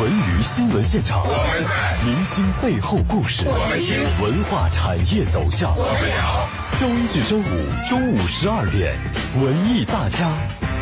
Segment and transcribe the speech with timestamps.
[0.00, 1.68] 文娱新闻现场，我们在；
[2.06, 6.48] 明星背后故事，我们听；文化产业走向，我们聊。
[6.80, 8.94] 周一至周五中午十二点，
[9.42, 10.32] 文艺大家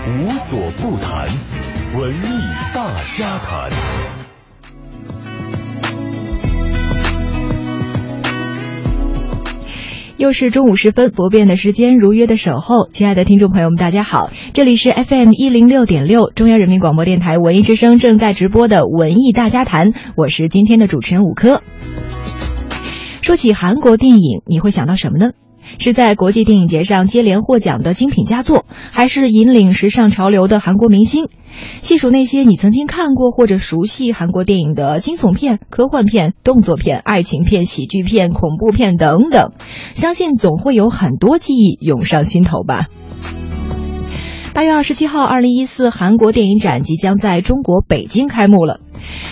[0.07, 1.27] 无所不谈，
[1.99, 2.87] 文艺大
[3.17, 4.18] 家谈。
[10.19, 12.89] 又是中午时分，不变的时间，如约的守候。
[12.93, 21.63] 亲爱的听众朋友们，大家好，这里是 FM 一零六点六，中央人民广播电台文艺之声正在直播的文艺大家谈，我是今天的主持人武科。
[23.23, 25.31] 说起韩国电影，你会想到什么呢？
[25.79, 31.29] 是在国际电影节上接连获奖的精品佳作，还是引领时尚潮流的韩国明星？
[31.81, 39.53] 细数那些你曾经看过或者熟悉韩国电影的惊悚片、科幻片、动作片、爱情片、喜剧片、恐怖片等等，
[39.93, 42.87] 相信总会有很多记忆涌上心头吧。
[44.55, 48.81] 八月二十七号，二零一四韩国电影展即将在中国北京开幕了。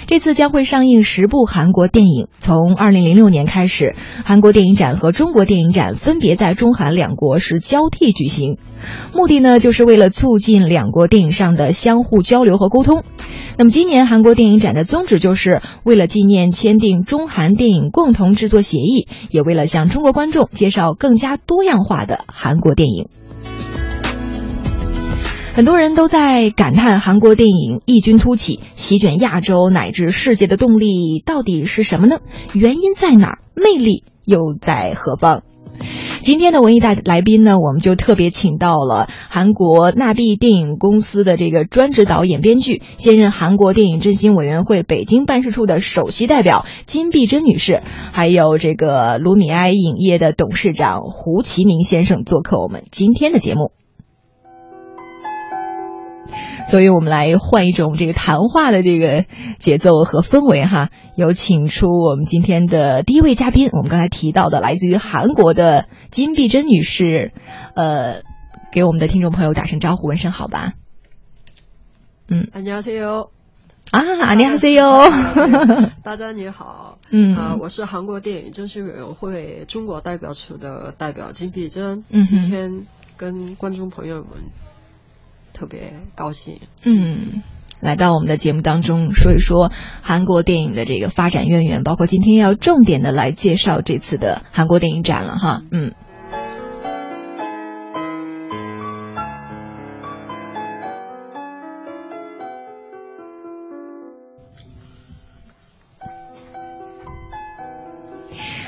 [0.06, 2.28] 这次将会上映十部韩国电影。
[2.38, 8.58] 从二零零六年开始，韩国电影展和中国电影展分别在中韩两国是交替举行，
[9.14, 13.02] 目的呢就是为了促进两国电影上的相互交流和沟通。
[13.58, 23.08] 那么今年韩国电影展的宗旨就是为了纪念签订中韩电影共同制作协议，也为了向中国观众介绍更加多样化的韩国电影。
[25.56, 32.18] 很多人都在感叹韩国电影异军突起，席卷亚洲乃至世界的动力到底是什么呢？
[32.52, 33.38] 原因在哪儿？
[33.54, 35.44] 魅力又在何方？
[36.20, 47.80] 今天的文艺大来宾呢，我们就特别请到了韩国纳币电影公司的这个专职导演、编剧，现任韩国电影振兴委员会北京办事处的首席代表金碧珍女士，
[48.12, 53.70] 还有这个卢米埃影业的董事长胡其明先生做客我们今天的节目。
[56.69, 59.25] 所以我们来换一种这个谈话的这个
[59.59, 67.33] 节奏和氛围哈，有请出我们今天的第一位嘉宾，我们刚才提到的来自于韩国的金碧珍女士，
[67.75, 68.21] 呃，
[68.71, 70.73] 给我们的听众朋友打声招呼，问声好吧。
[72.29, 73.29] 嗯，안녕하세 요。
[73.91, 75.91] 啊，안녕하세 요。
[76.03, 76.97] 大家你好。
[77.09, 82.85] 嗯啊，我是韩国电影正式委员会中国代表处的代表金碧珍，嗯今天
[83.17, 84.27] 跟观众朋友们。
[85.56, 87.42] 特别高兴，嗯，
[87.80, 89.72] 来到我们的节目当中说一说
[90.02, 95.94] 韩国电影的这个发展渊源，包括今天要重点的来介绍这次的韩国电影展了哈，嗯。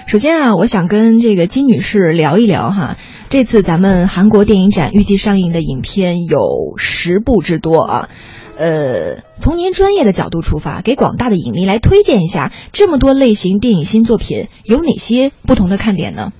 [0.06, 2.96] 首先啊，我想跟这个金女士聊一聊哈。
[3.30, 8.08] 这次咱们韩国电影展预计上映的影片有十部之多啊，
[8.56, 16.32] 呃，从您专业的角度出发，给广大的影迷来推荐一下这么多类型电影新作品有哪些不同的看点呢？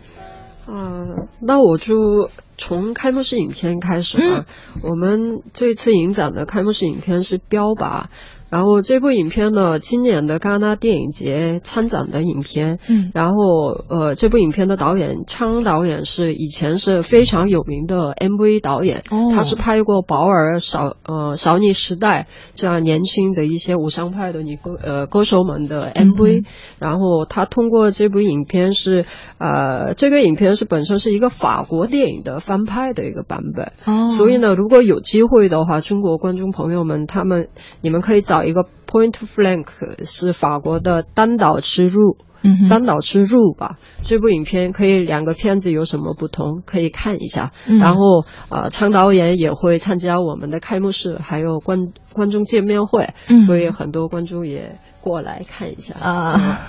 [0.67, 4.47] 嗯，那我就从开幕式影片开始吧。
[4.83, 8.05] 我们这次影展的开幕式影片是《标靶》。
[8.51, 12.79] 然后这部影片呢，今年的戛纳电影节参展的影片。
[12.89, 13.11] 嗯。
[13.13, 19.03] 然后呃，这部影片的导演昌导演是以前是非常有名的 MV 导演。
[19.11, 19.29] 哦。
[19.35, 26.41] 他是拍过《保尔少呃少女时代》这样年轻的一些武商派的女歌呃歌手们的 MV。
[26.41, 26.45] 嗯。
[26.79, 29.05] 然后他通过这部影片是
[29.37, 33.73] 呃这个影片是本身是一个法国电影的翻拍的一个版本。
[33.85, 34.09] 哦。
[34.09, 37.49] 所以呢，如果有机会的话，中国观众朋友们他们
[37.83, 38.38] 你们可以找。
[38.45, 39.67] 一个 Point Flank
[40.05, 43.79] 是法国的单岛之路，嗯，单岛之路吧。
[44.03, 47.53] 这部影片可以两个片子有什么不同，可以看一下。
[47.67, 53.09] 然后呃，常导演也会参加我们的开幕式，还有观观众见面会，
[53.47, 54.79] 所以很多观众也
[55.09, 56.61] 过来看一下啊。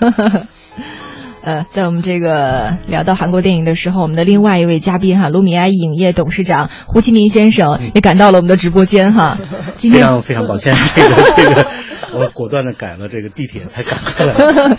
[1.42, 9.38] 呃，在我们这个聊到韩国电影的时候，我们的另外一位嘉宾哈，卢米埃影业董事长胡其明先生也赶到了我们的直播间哈。
[9.76, 11.66] 今非常非常抱歉， 这个这个，
[12.12, 14.34] 我果断的改了这个地铁才赶过来，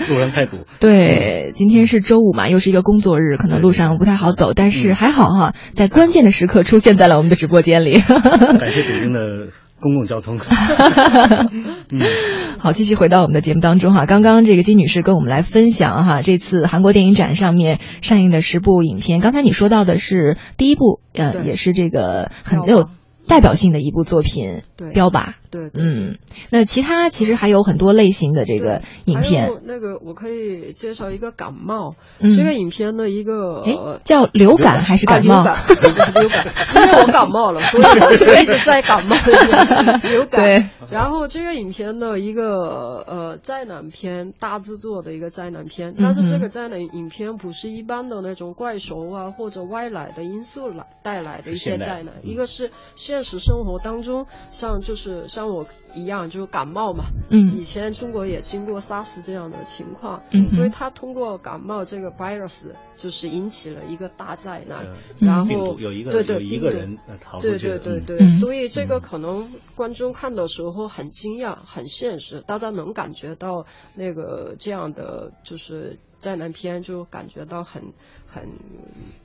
[0.08, 0.58] 路上太堵。
[0.80, 8.00] 对，今天是周五嘛，又是一个工作日，可能路上不太好走，但是还好哈，在关键的时刻出现在了我们的直播间里。
[8.00, 9.48] 感谢北京的。
[9.82, 10.38] 公共交通，
[11.90, 12.00] 嗯，
[12.60, 14.06] 好，继续回到我们的节目当中哈。
[14.06, 19.20] 刚刚这个金女士跟我们来分享哈，这次韩国电影展上面上映的十部影片。
[19.20, 22.88] 刚才你说到的是第一部，呃，也是这个很有
[23.28, 25.34] 代表性的一部作品，对，标靶。
[25.52, 26.18] 对对嗯，
[26.50, 29.50] 那其他其实还有很多类型的这个影片。
[29.64, 35.44] 那个我可以介绍一个感冒，嗯、这个影片的一个哎叫流感还是感冒？
[35.44, 36.46] 啊、流感，流感，
[36.76, 39.16] 因为我感冒了，所以我就一直在感冒。
[40.10, 40.46] 流感。
[40.46, 40.66] 对。
[40.90, 62.68] 然后这个影片的一个呃灾难片，大制作的一个灾难片，但是这个灾难影片不是一般的那种怪兽啊或者外来的因素来带来的一些灾难，一个是现实生活当中，像就是像我一样就是感冒嘛，嗯，以前中国也经过 SARS 这样的情况，嗯，所以他通过感冒这个 virus
[62.98, 64.86] 就是引起了一个大灾难，
[65.20, 73.66] 嗯、然后有一个对对有一个人逃对对对对，嗯、所以这个可能观众看的时候很惊讶，很现实，大家能感觉到
[73.96, 77.84] 那个这样的就是灾难片，就感觉到很
[78.26, 78.44] 很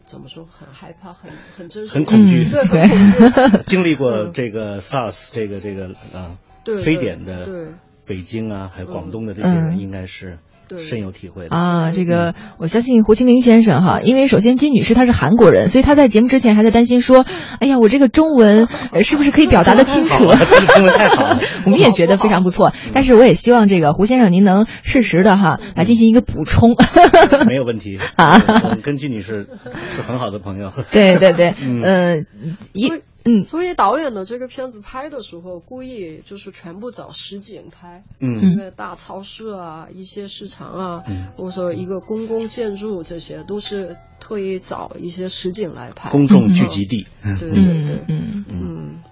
[0.07, 3.63] 怎么说，很害怕，很很真实，很恐惧，对，很恐惧。
[3.67, 6.37] 经历过这个 SARS 这个这个啊
[6.83, 7.67] 非典的对。
[8.07, 10.39] 北京啊，还有广东的这些人，应该是。
[10.69, 17.25] 对深有体会的啊，这个我相信胡清明先生哈，因为首先金女士她是韩国人，所以她在节目之前还在担心说，
[17.61, 18.69] 哎呀，我这个中文
[19.03, 20.25] 是不是可以表达的清楚？
[20.25, 20.27] 中
[20.85, 22.73] 文太好了， 我们也觉得非常不错。
[22.93, 26.77] 但是我也希望这个胡先生您能适时的哈来进行一个补充。
[27.47, 28.39] 没有问题啊，
[28.83, 29.47] 跟金女士
[29.95, 30.73] 是很好的朋友。
[30.91, 32.27] 对对对，嗯，
[32.73, 32.91] 一。
[33.27, 49.06] 嗯，所以导演的这个片子拍的时候，故意就是全部找实景拍，嗯，因为大超市啊、一些市场啊，嗯、或者说一个公共建筑，这些都是特意找一些实景来拍，公众聚集地，嗯、对对对，嗯嗯对。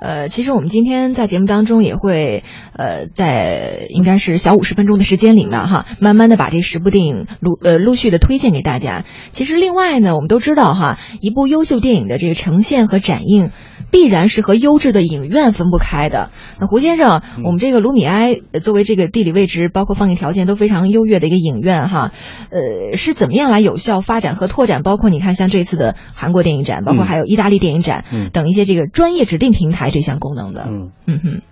[0.00, 9.04] 呃，其实我们今天在节目当中也会，呃，在应该是小五十分钟的时间里面哈，慢慢的把这十部电影陆呃陆续的推荐给大家。
[9.32, 13.50] 其实另外呢，我们都知道哈，一部优秀电影的这个呈现和展映，
[13.90, 16.30] 必然是和优质的影院分不开的。
[16.60, 22.12] 那胡先生，我们这个卢米埃作为这个地理位置包括放映条件都非常优越的一个影院哈，
[22.50, 24.82] 呃，是怎么样来有效发展和拓展？
[24.84, 29.88] 包括你看像这次的韩国电影展，包括还有意大利电影展、嗯、等一些这个专业指定平台。
[29.88, 31.42] 这项功能的，嗯嗯哼，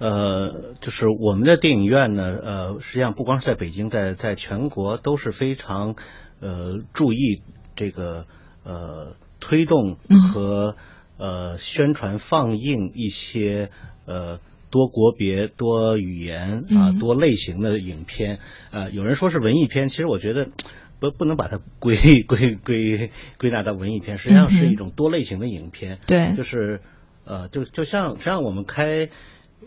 [0.00, 5.94] 呃，就是我们的电影院呢，呃，实际上不光是在北京，在在全国都是非常
[6.40, 7.42] 呃注意
[7.76, 8.24] 这个
[8.64, 9.98] 呃推动
[10.34, 10.74] 和、嗯、
[11.18, 13.70] 呃宣传放映一些
[14.06, 14.40] 呃
[14.70, 18.38] 多国别、多语言啊、嗯、多类型的影片。
[18.70, 20.48] 呃，有人说是文艺片，其实我觉得
[20.98, 21.96] 不不能把它归
[22.26, 25.98] 归归归纳到文艺片，实际上是一种多类型的影片。
[26.06, 26.80] 对，就是。
[27.28, 29.08] 呃，就就像实际上我们开，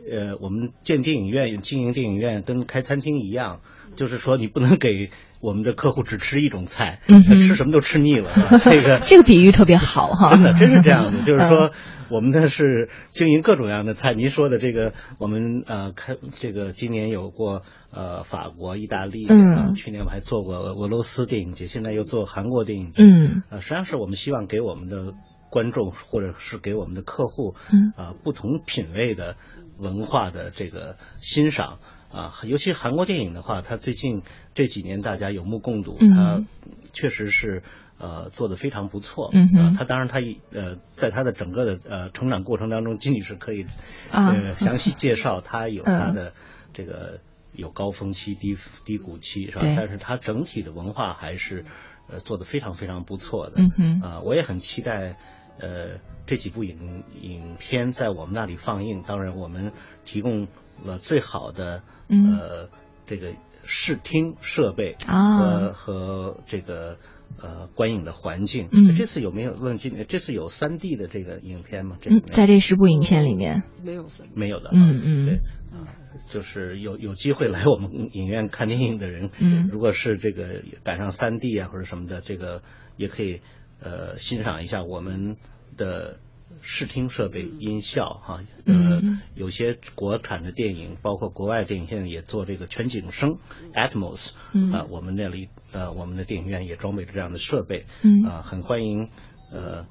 [0.09, 3.61] 呃，我们建电影院、经营电影院跟开餐厅一样，
[3.95, 5.09] 就是说你不能给
[5.41, 8.29] 我们的客户只吃一种菜，嗯、吃什么都吃腻了。
[8.63, 11.71] 这个这个比喻特别好哈，真的真是这样的， 就是说
[12.09, 14.13] 我们呢是经营各种各样的菜。
[14.13, 25.13] 您说的这个，我们呃开这个今年有过呃法国、意大利，嗯，去年我们还做过俄罗斯电影节，现在又做韩国电影节，嗯，呃，实际上是我们希望给我们的。
[25.51, 29.35] 观众或者是给我们的客户，嗯啊，不同品味的
[29.79, 31.79] 文化的这个欣赏
[32.11, 34.21] 啊，尤其韩国电影的话，它最近
[34.53, 36.43] 这几年大家有目共睹，嗯、它
[36.91, 37.63] 确实是
[37.97, 39.29] 呃做的非常不错。
[39.33, 40.19] 嗯啊，它当然它
[40.51, 43.65] 呃在它的整个的呃成长过程当中，经理是可以
[44.11, 46.33] 啊呃详细介绍， 它有它嗯的
[46.73, 47.19] 这个
[47.53, 49.61] 有高峰期、低低谷期是吧？
[49.61, 51.63] 对但是它整体的文化还是
[52.09, 53.61] 呃做的非常非常不错的。
[53.61, 55.17] 嗯哼啊，我也很期待。
[55.59, 59.71] 呃，这几部影影片在我们那里放映，当然我们
[60.05, 60.47] 提供
[60.85, 62.69] 了最好的、嗯、呃
[63.05, 63.33] 这个
[63.65, 66.97] 视听设备啊和和这个
[67.41, 68.69] 呃观影的环境。
[68.71, 71.97] 嗯，这次有没有问今这次有三 D 的这个影片吗？
[71.99, 74.69] 这在这十部影片里面没有三没有的。
[74.71, 75.35] 嗯嗯对
[75.71, 75.91] 啊，
[76.29, 82.61] 就是有有机会来我们影院看电影的人，嗯，如果是这个赶上三 D 啊或者什么的，这个
[82.95, 83.41] 也可以。
[83.81, 85.37] 呃，欣赏一下我们
[85.77, 86.19] 的
[86.61, 88.43] 视听设备、音效哈。
[88.65, 93.37] 呃，嗯、有些国产的电影，包括国外电影，现在也做这个全景声
[93.73, 94.31] Atmos。
[94.53, 94.71] 嗯。
[94.71, 97.85] 啊、呃，我们那里呃，我们的电影院也装备了这样的设备。
[98.01, 98.23] 嗯。
[98.23, 99.09] 啊、呃，很欢迎
[99.51, 99.87] 呃。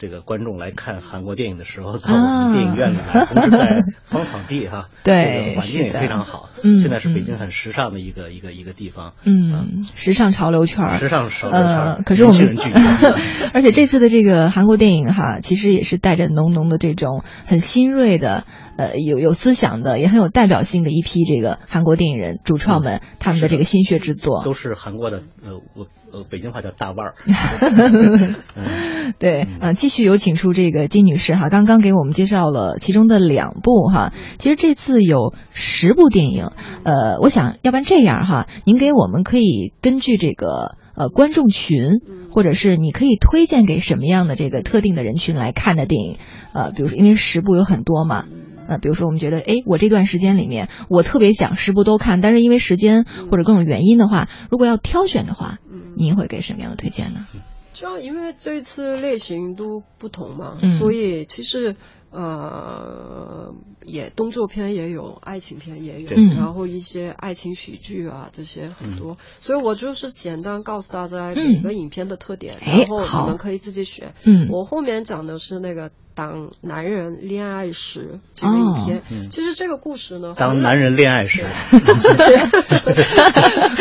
[0.00, 6.48] 这个观众来看韩国电影的时候，到我们电影院里来，同时在芳草地哈，对， 这个环境也非常好。
[6.64, 9.12] 嗯，现在是北京很时尚的一个一个一个地方。
[9.26, 12.56] 嗯，时尚潮流圈时尚潮流圈呃，可是我们，
[13.52, 18.44] 而且这次的这个韩国电影哈，其实也是带着浓浓的这种很新锐的，
[18.80, 27.14] 呃，有有思想的，也很有代表性的一批这个韩国电影人主创们，他们的这个心血之作，都是韩国的，呃，我呃，北京话叫大腕儿。
[29.20, 30.00] 对，嗯，继续。
[30.00, 36.52] 续有请出这个金女士哈，刚刚给我们介绍了其中的两部哈，其实这次有十部电影，
[36.84, 41.98] 呃，我想要不然这样哈，您给我们可以根据这个呃观众群，
[42.30, 46.16] 或者是你可以推荐给什么样的这个特定的人群来看的电影，
[46.54, 48.24] 呃，比如说因为十部有很多嘛。
[48.70, 55.58] 呃，比如说我们觉得，哎，我这段时间里面，我特别想十部都看，但是因为时间或者各种原因的话，如果要挑选的话，
[55.96, 57.26] 您会给什么样的推荐呢？
[57.74, 61.74] 主要因为这次类型都不同嘛，所以其实
[62.10, 74.14] 呃，也动作片也有，爱情片也有，然后一些爱情喜剧啊这些很多，所以我就是简单告诉大家每个影片的特点，然后你们可以自己选。
[74.24, 75.90] 嗯，我后面讲的是那个。
[76.12, 79.00] 当男人恋爱时这个影片，
[79.30, 81.44] 其实这个故事呢，当男人恋爱时，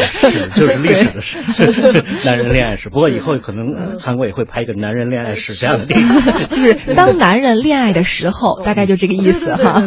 [0.07, 0.49] 是。
[0.59, 1.39] 就是历史的事，
[2.23, 2.87] 男人恋爱时。
[2.87, 6.07] 不过以后可能韩国也会拍一个男人恋爱史这样的电影，
[6.47, 9.81] 就是当男人恋爱的时候，大概就这个意思哈。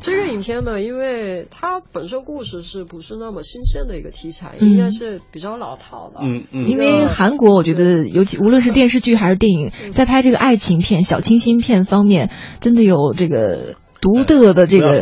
[0.00, 6.20] 这个 影片呢，因为它本身故事是不是那么新鲜的一个题材，应该是比较老套的。
[6.22, 6.68] 嗯嗯。
[6.68, 11.72] 因为韩国，我觉得尤其无论是电视剧还是电影，在拍这个爱情片、小清新片。
[11.72, 15.00] 方面真的有这个独特的这个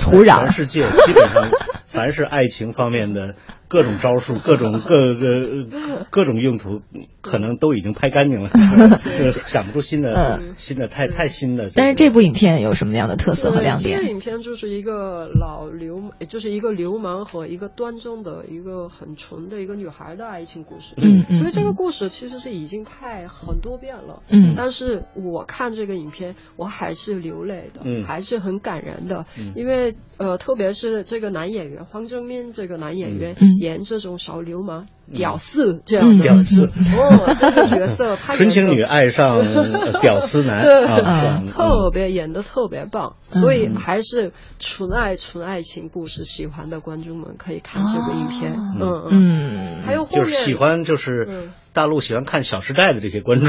[0.00, 1.50] 土壤，全世界基本上
[1.86, 3.34] 凡是爱情方面的。
[3.68, 5.66] 各种招数， 各种各个
[6.10, 6.80] 各种用途，
[7.20, 8.50] 可能都已经拍干净了，
[9.46, 11.70] 想不出新的新的太太新的。
[11.74, 13.98] 但是这部影片有什么样的特色和亮点？
[13.98, 20.94] 这个影片就是一个老流，就是一个流氓和一个端正的一个很纯的一个女孩的爱情故事。
[20.96, 21.36] 嗯嗯。
[21.36, 24.22] 所以这个故事其实是已经拍很多遍了。
[24.30, 24.54] 嗯。
[24.56, 33.36] 但是我看这个影片，我还是流泪的，嗯，还是很感人的，因为呃，特别是这个男演员黄正斌这个男演员。
[33.58, 36.22] 演这种小流氓、屌丝这样的。
[36.22, 36.66] 屌丝。
[36.66, 39.42] 哦，这个角色， 纯情女爱上
[40.00, 53.48] 屌丝男，对，特别演的特别棒，所以还是纯爱纯爱情故事喜欢的观众们可以看这个影片，嗯嗯，还有后面喜欢就是大陆喜欢看《小时代》的这些观众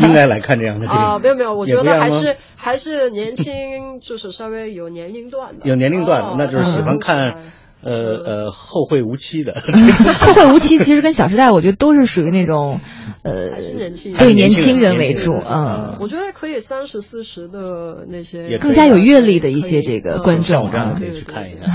[0.00, 7.36] 应该来看这样的电影啊，没有没有，我觉得还是还是年轻，就是稍微有年龄段的，有年龄段的，那就是喜欢看。
[7.82, 9.54] 呃呃，后会无期的，
[10.20, 12.80] 后会无期其实跟《小时代》我觉得都是属于那种，
[13.22, 13.50] 呃，
[14.18, 21.66] 对年轻人为主，嗯，我觉得可以三十四十的那些更加有阅历的一些这个观众像我这样，可以去看一下。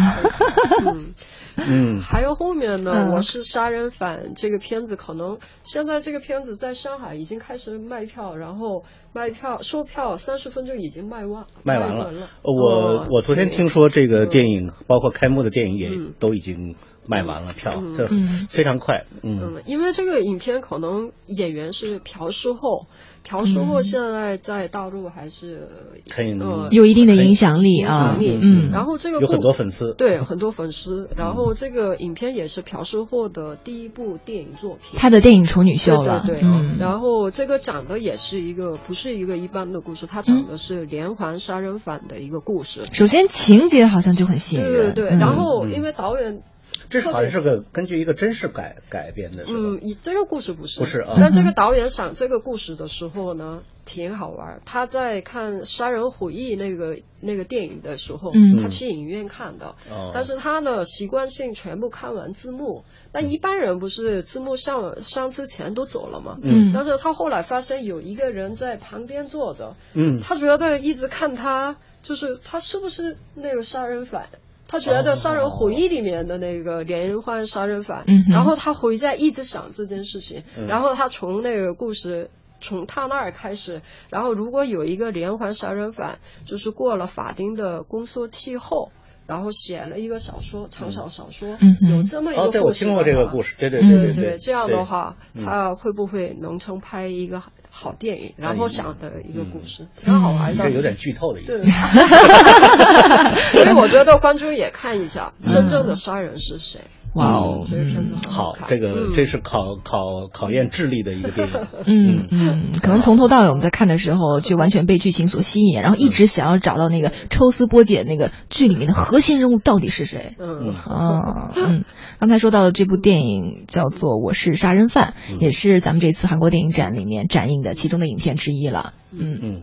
[0.86, 1.14] 嗯，
[2.02, 8.84] 还有后面呢，我是杀人犯这个片子，可能现在这个片子在上海已经开始卖票，然后
[9.14, 12.12] 卖票售票三十分钟已经卖完，卖完了。
[12.44, 16.76] 我我昨天听说这个电影，包括开幕的电影也都已经
[17.08, 18.08] 卖完了票，这
[18.50, 19.06] 非常快。
[19.22, 22.88] 嗯，因为这个影片可能演员是朴树后。
[23.26, 25.70] 朴树后现在在大陆还是
[26.12, 26.38] 很
[26.72, 42.84] 有一定的影响力啊，嗯，然后这个有很多粉丝，对很多粉丝，然后这个影片也是朴树后的第一部电影作品，他的电影处女秀了，对对，然后这个讲的也是一个不是一个一般的故事，他讲的是连环杀人犯的一个故事。
[42.92, 46.42] 首先情节好像就很吸引人，对对对，然后因为导演。
[46.90, 51.16] 这好像是个根据一个真实改改编的，嗯，以这个故事不是，不是啊。
[51.18, 54.62] 但这个导演想这个故事的时候呢，挺好玩。
[54.66, 59.76] 他在看《杀人回忆》那个那个电影的时候，他去影院看的，
[60.14, 62.84] 但是他呢习惯性全部看完字幕。
[63.12, 66.38] 但一般人不是字幕上上之前都走了吗？
[66.44, 66.72] 嗯。
[66.74, 74.28] 但是他后来发现有一个人在旁边坐着，嗯，他觉得一直看他，就是他是不是那个杀人犯？
[74.74, 88.92] 他觉得《杀人回忆》里面的那个连环杀人犯，然后他回家一直想这件事情，然后他从那个故事从他那儿开始，然后如果有一个连环杀人犯，就是过了法定的公诉期后。
[89.26, 91.58] 然后写了一个小说，长小小说，
[91.90, 92.50] 有这么一个故事。
[92.50, 94.38] 哦，对，我听过这个故事，对对对对对。
[94.38, 98.34] 这样的话，他会不会能成拍一个好电影？
[98.38, 100.64] 然后想的一个故事，挺好玩的。
[100.64, 101.60] 这有点剧透的意思。
[103.52, 106.82] 所以我觉得观众也看一下，真正的杀人是谁。
[107.16, 111.54] 哇哦，这个片子好，这个这是考考考验智力的一个电影。
[111.86, 120.36] 嗯嗯，可能从头到尾我们在看的时候就完全被剧情所吸引，然后一直想要找到那个抽丝剥茧那个剧里面的核心人物到底是谁。
[120.40, 121.86] 嗯啊嗯，
[122.20, 128.96] 刚才说到的这部电影叫做《我是杀人犯》，也是咱们这次韩国电影展里面展映的其中的影片之一了。
[129.12, 129.62] 嗯嗯。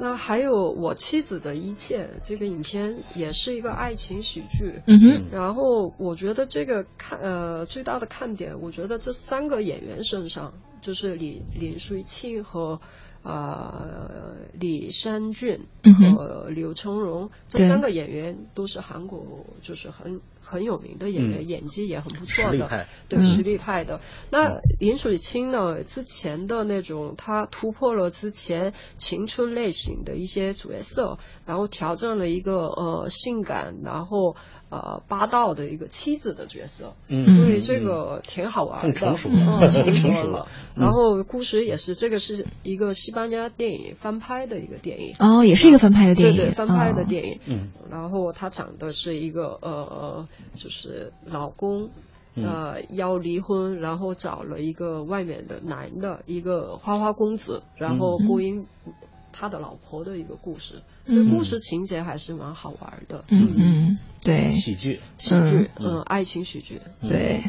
[0.00, 4.82] 那还有我妻子的一切，这个影片也是一个爱情喜剧。
[4.86, 5.22] 嗯哼。
[5.32, 12.80] 然后我觉得这个看呃最大的看点，我觉得这三个演员身上，就是李林水清和
[13.22, 24.00] 呃李山俊嗯和刘成荣这三个演员都是韩国就是很很有名的演员，演技也很不错的，对实力派的。
[24.30, 34.36] 那林水清呢，之前的那种他突破了之前青春类型的一些角色，然后调整了一个呃性感，然后
[34.70, 37.26] 呃霸道的一个妻子的角色，嗯。
[37.28, 40.48] 所以这个挺好玩的，成熟了，成熟了。
[40.74, 47.38] 然后故事也是这个是一个西班牙电影翻拍的一个电影，哦，也是一个翻拍的电影，对对，翻拍的电影。
[47.46, 51.12] 嗯，然后他讲的是一个呃，就是。
[51.26, 51.90] 老公，
[52.34, 58.66] 呃，要离婚，然后找了一个外面的男的，一个花花公子，然后勾引
[59.32, 60.82] 他的老婆的一个故事。
[61.04, 63.24] 所以故事情节还是蛮好玩的。
[63.28, 63.54] 嗯。
[63.56, 67.42] 嗯，对，喜剧，喜剧，嗯，爱情喜剧，对。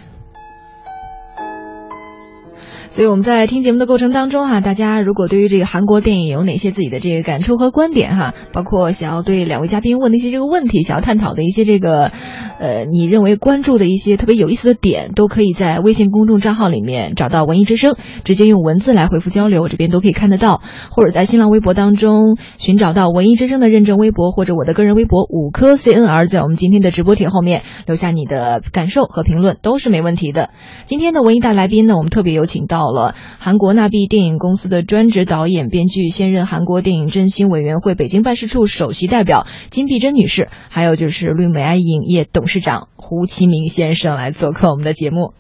[2.90, 12.12] 所以我们在听节目的过程当中哈，大家如果对于这个韩国电影有哪些自己的这个感触和观点哈，包括想要对两位嘉宾问的一些这个问题，想要探讨的一些这个，
[12.60, 30.50] 呃，你认为关注的一些特别有意思的点，都可以在微信公众账号里面找到文艺之声，直接用文字来回复交流，我这边都可以看得到，或者在新浪微博当中寻找到文艺之声的认证微博或者我的个人微博五颗 CNR，在我们今天的直播帖后面留下你的感受和评论都是没问题的。
[30.88, 32.79] 今天的文艺大来宾呢，我们特别有请到。
[32.80, 45.34] 到了韩国纳币电影公司的专职导演、编剧，现任韩国电影振兴委员会北京办事处首席代表金碧珍女士，还有就是绿美爱影业董事长胡其明先生来做客我们的节目。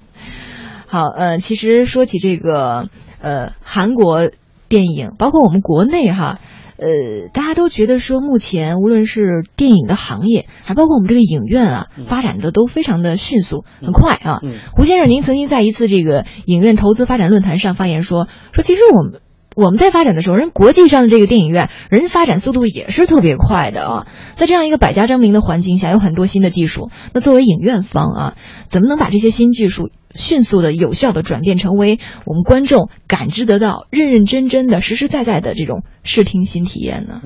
[0.85, 2.89] 好，呃，其实说起这个
[3.21, 4.29] 呃韩国
[4.67, 6.41] 电影，包括我们国内哈。
[6.79, 14.39] 呃，大家都觉得说，目前无论是电影的行业，还包括我们这个影院啊，发展的都非常的迅速，很快啊。
[14.75, 19.21] 胡先生，您曾经在一次这个影院投资发展论坛上发言说，说其实我们。
[19.55, 24.07] 我们在发展的时候，人国际上的这个电影院，人发展速度也是特别快的啊。
[24.35, 26.89] 在这样一个百家争鸣的环境下，有很多新的技术。
[27.13, 28.33] 那作为影院方啊，
[28.67, 37.21] 怎么能把这些新技术迅速的、有效的转变成为我们观众感知得到、认认真真的、实实在在的这种视听新体验呢？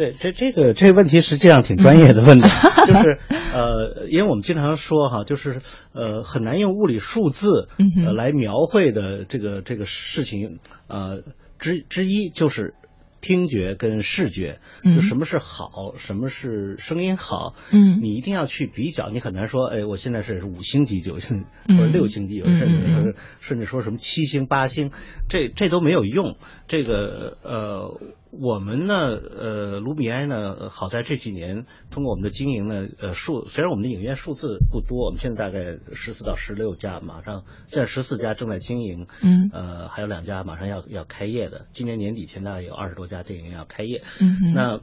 [0.00, 2.48] 这这这个这个问题实际上挺专业的问题，
[2.88, 5.60] 就是呃，因为我们经常说哈，就是
[5.92, 7.68] 呃很难用物理数字
[8.06, 11.20] 呃来描绘的这个这个事情呃
[11.58, 12.72] 之之一就是
[13.20, 14.58] 听觉跟视觉，
[14.96, 24.92] 就什么是好，什么是声音好，嗯，你一定要去比较，你很难说，哎，我现在是五星级、九星或者六星级，甚至说甚至说什么七星、八星，
[25.28, 26.36] 这这都没有用，
[26.68, 28.00] 这个呃。
[28.30, 44.80] 我们呢，呃，卢米埃呢，好在这几年通过我们的经营呢，呃，数虽然我们的影院数字不多，我们现在大概十四到十六家，马上现在十四家正在经营，嗯，呃，还有两家马上要要开业的，今年年底前大概有二十多家电影院要开业，嗯，那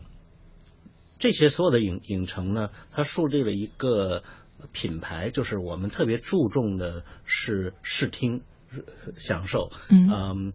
[1.17, 4.23] 这些所有的影影城呢，它树立了一个
[4.73, 8.41] 品牌，就是我们特别注重的是视听
[9.17, 10.51] 享受，嗯。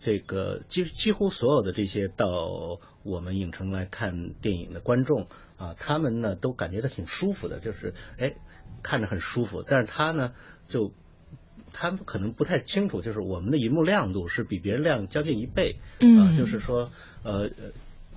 [0.00, 8.34] 这个几几乎所有的这些到我们影城来看电影的观众啊，他们呢都感觉到挺舒服的，就是哎
[8.82, 9.64] 看着很舒服。
[9.66, 10.32] 但是他呢
[10.68, 10.92] 就
[11.72, 16.90] 他们可能不太清楚，就是我们的银幕亮度是比别人亮将近一倍，啊，就是说
[17.22, 17.50] 呃。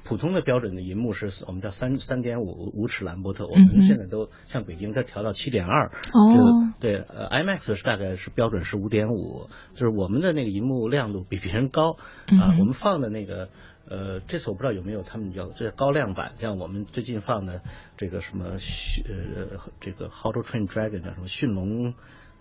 [0.04, 5.88] 普通的标准的银幕是我们叫三三点五五尺兰伯特，我们现在都像北京，它调到七点二。
[5.88, 11.92] 哦，对，呃，IMAX 是大概是标准是五点五，就是我们的那个银幕亮度比别人高
[12.40, 12.56] 啊。
[12.60, 13.50] 我们放的那个，
[13.88, 17.62] 呃，这次我不知道有没有他们叫这高亮版，像我们最近放的
[17.96, 21.94] 这个什么呃这个 How to Train Dragon 叫什么驯龙。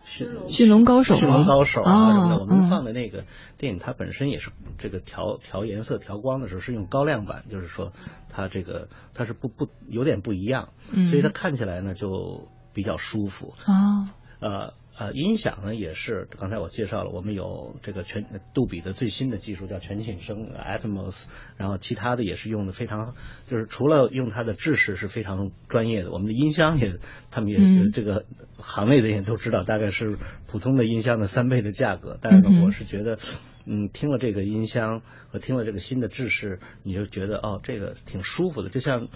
[0.04, 3.24] 驯驯龙高手，驯龙高手啊什么的，我们放的那个
[3.58, 7.92] 电影，它本身也是这个调调颜色、调光的时候是用高亮版，就是说
[8.28, 10.70] 它这个它是不不有点不一样，
[11.10, 13.54] 所以它看起来呢就比较舒服。
[13.64, 14.74] 啊呃。
[14.98, 21.24] 呃，音响呢也是，刚才我介绍了，我们有这个全杜比的最新的技术叫全景声 Atmos，
[21.56, 23.14] 然后其他的也是用的非常，
[23.48, 26.92] 就是除了用它的制式是非常专业的，我们的音箱也，
[27.30, 28.26] 他们也这个
[28.58, 33.18] 行内的人都知道，大概是普通的音箱的三倍的价格，但是呢，我是觉得，
[33.64, 35.00] 嗯，听了这个音箱
[35.30, 39.08] 和听了这个新的制式，你就觉得哦，这个挺舒服的，就像，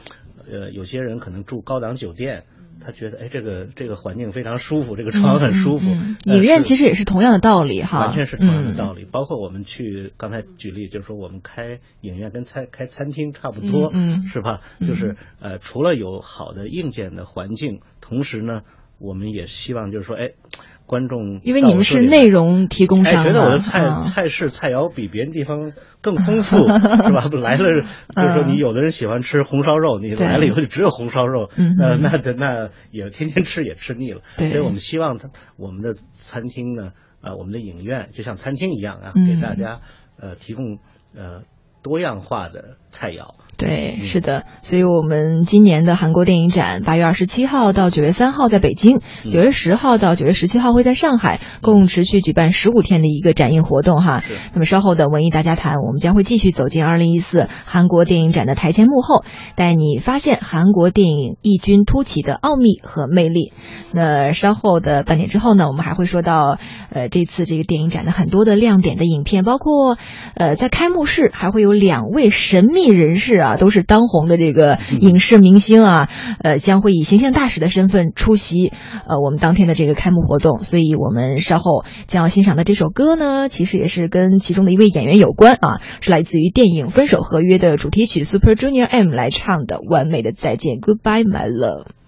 [0.50, 2.46] 呃，有些人可能住高档酒店。
[2.80, 5.86] 他觉得，哎，这个这个环境非常舒服，这个床很舒服。
[6.24, 9.04] 影院其实也是同样的道理哈，完全是同样的道理。
[9.04, 14.60] 包括我们去刚才举例，就是说我们开影院跟餐开餐厅差不多，嗯是吧？
[14.80, 18.62] 就是呃，除了有好的硬件的环境，同时呢，
[18.98, 20.30] 我们也希望就是说，哎，
[20.86, 26.68] 观众因为你们是内容提供商，觉得我的菜菜式菜肴比别人地方更丰富， 是
[27.12, 27.28] 吧？
[27.40, 34.20] 来了就是说，你有的人喜欢吃红烧肉，你来了以后就只有红烧肉，呃，那那也天天吃也吃腻了。
[34.46, 39.80] 所以我们希望他我们的餐厅呢，呃，我们的影院就像餐厅一样啊，给大家
[40.20, 40.78] 呃提供
[41.16, 41.42] 呃
[41.82, 43.34] 多样化的菜肴。
[43.64, 54.20] 对，是的，所以我们今年的韩国电影展，八月二十七号到九月三号在北京，九月十号到九月十七号会在上海，共持续举办十五天的一个展映活动哈。
[54.52, 59.24] 那么稍后的文艺大家谈，我们将会继续走进二零一四韩国电影展的台前幕后，
[59.56, 63.54] 带你发现韩国电影异军突起的奥秘和魅力。
[63.94, 66.58] 那稍后的半点之后呢，我们还会说到，
[66.90, 69.96] 呃，这次这个电影展的很多的亮点的影片，包括，
[70.34, 73.44] 呃，在开幕式还会有两位神秘人士。
[73.44, 76.08] 啊，都是当红的这个影视明星啊，
[76.40, 78.72] 呃，将会以形象大使的身份出席
[79.08, 92.03] 呃我们当天的这个开幕活动，所以我们稍后将要欣赏的这首歌呢，其实也是跟其中的一位演员有关啊，是来自于电影《分手合约》的主题曲 Super Junior M 来唱的《完美的再见》，Goodbye My Love。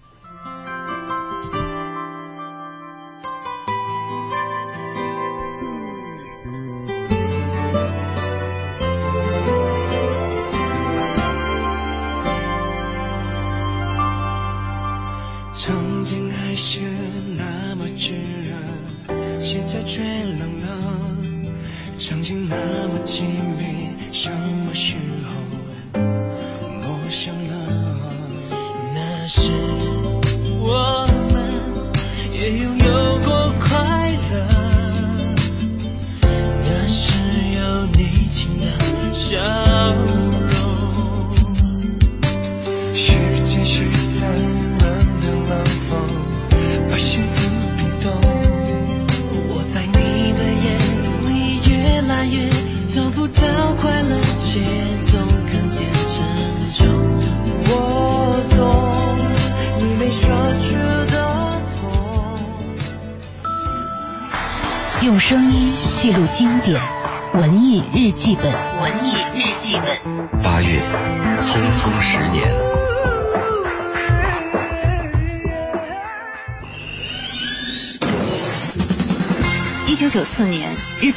[23.17, 25.31] 心里什么时候？
[26.83, 27.51] 陌生了
[28.93, 29.41] 那时
[30.61, 31.35] 我们
[32.31, 34.31] 也拥有过快乐。
[36.61, 37.01] 那是
[37.57, 38.63] 有你情的
[39.11, 39.66] 笑
[53.27, 54.17] 到快乐
[55.47, 55.87] 看见
[57.69, 57.71] 我
[58.55, 58.57] 懂
[59.77, 60.75] 你没说出
[61.11, 61.15] 的
[61.73, 61.77] 痛
[65.03, 66.81] 用声音记录经典
[67.33, 68.45] 文艺日记本。
[68.51, 70.41] 文艺日记本。
[70.41, 70.79] 八月
[71.41, 72.86] 匆匆十年。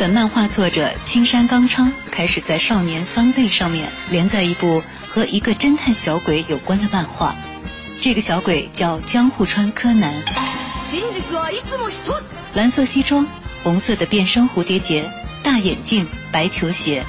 [0.09, 7.35] 漫画作者青山刚昌开始在少年 Sunday 上面连载一部和一个侦探小鬼有关的漫画，
[8.01, 10.14] 这个小鬼叫江户川柯南。
[12.55, 13.27] 蓝色西装，
[13.62, 15.11] 红色的变身蝴蝶结，
[15.43, 17.05] 大眼镜，白球鞋，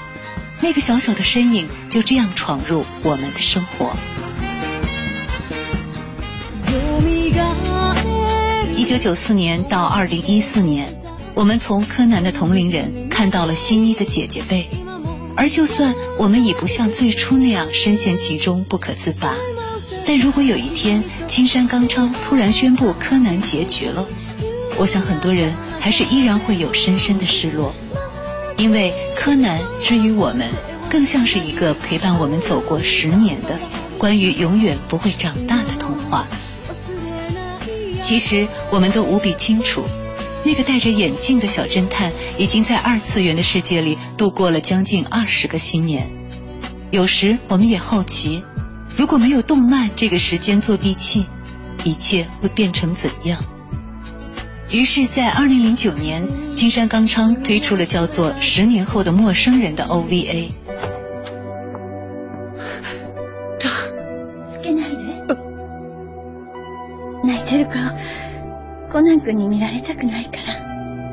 [0.59, 3.95] 那个小小的身影就这样闯入我们的生活。
[8.75, 11.00] 一九九四年到二零一四年。
[11.33, 14.67] 我们从柯南的同龄人看到了新一的姐姐辈，
[15.35, 19.35] 而就算我们已不像最初那样深陷其中不可自拔，
[20.05, 24.05] 但如果有一天青山刚昌突然宣布柯南结局了，
[24.77, 27.73] 我想很多人还是依然会有深深的失落，
[28.57, 30.49] 因为柯南之于我们
[30.89, 33.57] 更像是一个陪伴我们走过十年的
[33.97, 36.27] 关于永远不会长大的童话。
[38.01, 39.83] 其实我们都无比清楚。
[40.43, 46.07] 那个戴着眼镜的小侦探已经在二次元的世界里度过了将近二十个新年。
[46.89, 48.43] 有时我们也好奇，
[48.97, 51.25] 如果没有动漫这个时间作弊器，
[51.83, 53.39] 一切会变成怎样？
[54.71, 56.25] 于是，在二零零九年，
[56.55, 60.49] 金山刚昌推出了叫做《十年后的陌生人》的 OVA。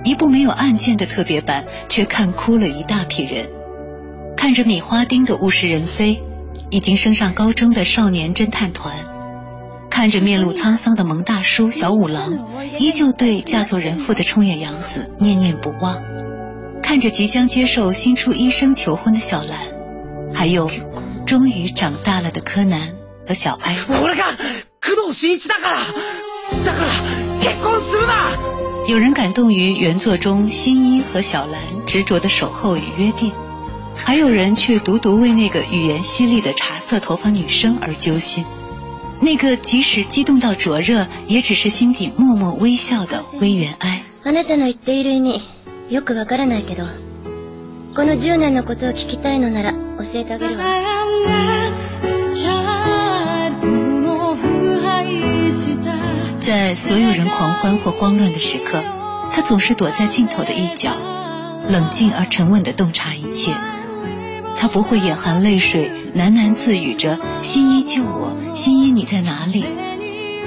[0.04, 3.48] 一部没有案件的特别版，却看哭了一大批人。
[4.36, 6.22] 看着米花町的物是人非，
[6.70, 8.94] 已经升上高中的少年侦探团；
[9.90, 16.02] 看着面露沧桑的蒙大叔小五郎，依旧对嫁作人妇的冲野洋子念念不忘；
[16.82, 19.58] 看着即将接受新出医生求婚的小兰，
[20.34, 20.70] 还有
[21.26, 22.80] 终于长大了的柯南
[23.26, 23.76] 和小哀。
[28.87, 33.31] 有人感动于原作中新一和小兰执着的守候与约定，
[33.95, 38.43] 还有人却独独为那个语言犀利的茶色头发女生而揪心。
[39.21, 44.03] 那个即使激动到灼热，也只是心底默默微笑的微原哀。
[44.25, 45.41] あなたの言っている意味
[45.89, 46.83] よくわからないけど、
[47.95, 49.77] この10年のことを聞きたいのなら教
[50.19, 50.65] えてあげるわ。
[56.48, 58.82] 在所有人狂欢或慌乱的时刻，
[59.30, 60.92] 他总是躲在镜头的一角，
[61.66, 63.54] 冷静而沉稳地洞察一切。
[64.56, 69.62] 他不会眼含泪水喃喃自语着“新一救我，新一你在哪里”，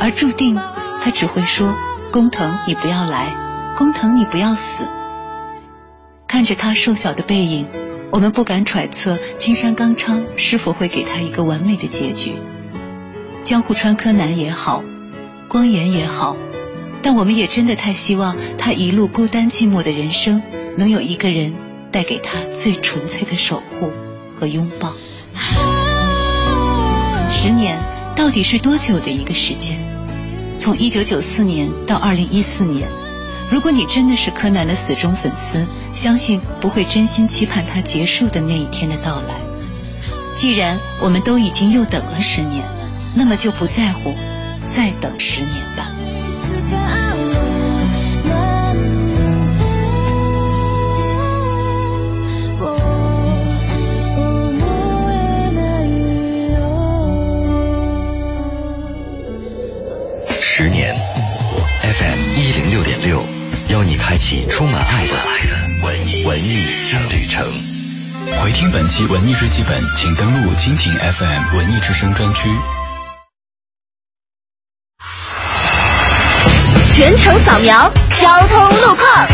[0.02, 0.56] 而注定
[1.04, 1.76] 他只会说
[2.12, 3.36] “工藤你不要来，
[3.78, 4.88] 工藤你不要死”。
[6.28, 7.68] 看着他瘦小的背影，
[8.12, 12.34] 我们不敢揣测青山刚昌是否会给他一个完美的结局。
[13.44, 14.84] 江户川柯南也好，
[15.52, 16.38] 光彦也好，
[17.04, 20.42] 但我们也真的太希望他一路孤单寂寞的人生
[20.78, 21.54] 能有一个人
[21.92, 23.92] 带给他最纯粹的守护
[24.34, 24.94] 和拥抱。
[27.30, 27.78] 十年
[28.16, 29.78] 到底是多久的一个时间？
[30.58, 32.88] 从一九九四年到二零一四年，
[33.52, 39.36] 如果你真的是柯南的死忠粉丝，相信不会真心期盼他结束的那一天的到来。
[40.32, 42.64] 既然我们都已经又等了十年。
[43.14, 44.14] 那么就不在乎，
[44.74, 45.92] 再等十年吧。
[60.40, 60.96] 十年
[61.82, 63.22] ，FM 一零六点六，
[63.70, 65.14] 邀你开启充满爱的
[65.84, 67.46] 文艺文艺新旅程。
[68.42, 72.48] 回听本期文艺日记本，请登录蜻蜓 FM 文艺之声专区。
[77.02, 79.28] 全程扫描交通路况。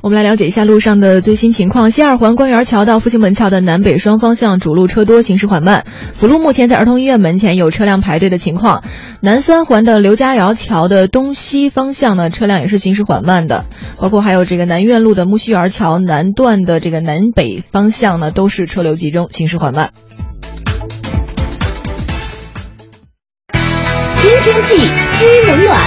[0.00, 1.90] 我们来了解一下路上的最新情况。
[1.90, 5.86] 西二环官园桥到复兴门桥的南北双方向主路车多，行驶缓慢。
[6.12, 8.84] 辅路目前在儿童医院门前有车辆排队的情况。
[9.22, 13.64] 南三环的刘家窑桥的东西方向呢，车辆也是行驶缓慢的。
[13.96, 19.90] 包括还有这个南苑路的木樨园桥南段的这个南北方向呢，都是车流集中，行驶缓慢。
[24.16, 24.88] 新天气
[25.24, 25.80] 知冷暖。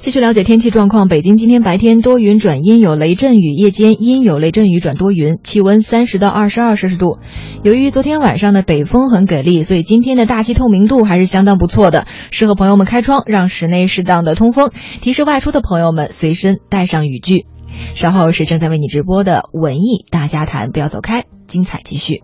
[0.00, 1.08] 继续了解天气状况。
[1.08, 7.18] 北京今天白天多云转阴，有雷阵雨；夜间阴有雷阵雨转多云，气温三十到二十二摄氏度。
[7.62, 14.70] 由于昨天晚上的北风很给力，所以今天的大气透明度还是相当不错的，适合朋友们开窗，让室内适当的通风。
[15.02, 17.46] 提示外出的朋友们随身带上雨具。
[17.94, 22.22] 稍后是正在为你直播的文艺大家谈，不要走开，精彩继续。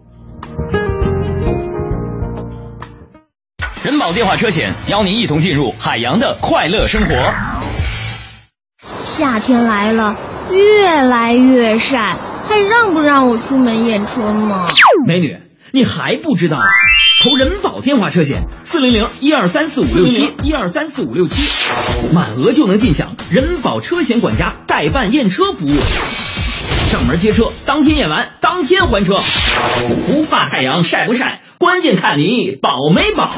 [3.87, 7.15] 人保电话车险邀您一同进入海洋的快乐生活。
[8.83, 10.17] 夏天来了，
[10.51, 12.17] 越来越晒，
[12.49, 14.67] 还让不让我出门验车吗？
[15.07, 15.39] 美女，
[15.71, 16.59] 你还不知道？
[17.23, 21.69] 投人保电话车险，四零零一二三四五六七一二三四五六七，
[22.13, 25.79] 满额就能尽享人保车险管家代办验车服务。
[26.91, 29.21] 上门接车，当天验完，当天还车，
[30.09, 31.41] 不怕太阳晒不晒。
[31.59, 33.29] 关键看你保没保。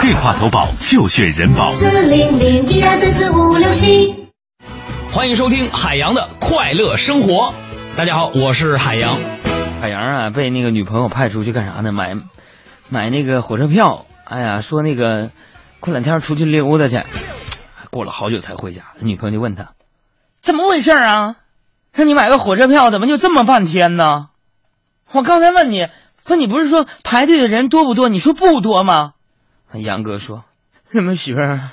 [0.00, 1.72] 电话投保就选人保。
[1.72, 4.28] 四零零一二三四五六七。
[5.10, 7.52] 欢迎收听海洋的快乐生活。
[7.96, 9.16] 大家好，我是海洋。
[9.80, 11.90] 海洋啊，被那个女朋友派出去干啥呢？
[11.90, 12.14] 买
[12.88, 14.06] 买那个火车票。
[14.24, 15.30] 哎呀，说那个
[15.80, 17.02] 过两天出去溜达去。
[17.90, 19.70] 过了好久才回家，女朋友就问他
[20.40, 21.36] 怎么回事啊？
[21.92, 24.28] 让你买个火车票，怎么就这么半天呢？
[25.10, 25.88] 我刚才问你。
[26.28, 28.10] 可你不是说排队的人多不多？
[28.10, 29.14] 你说不多吗？
[29.72, 30.44] 杨哥说
[30.92, 31.70] ：“什么媳妇儿，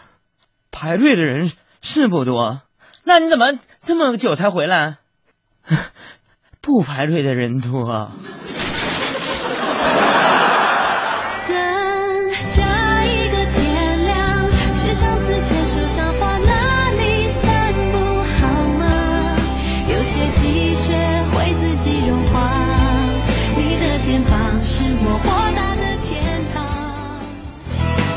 [0.72, 2.62] 排队的人是不多，
[3.04, 4.98] 那你怎么这么久才回来？
[6.62, 8.12] 不排队的人多。”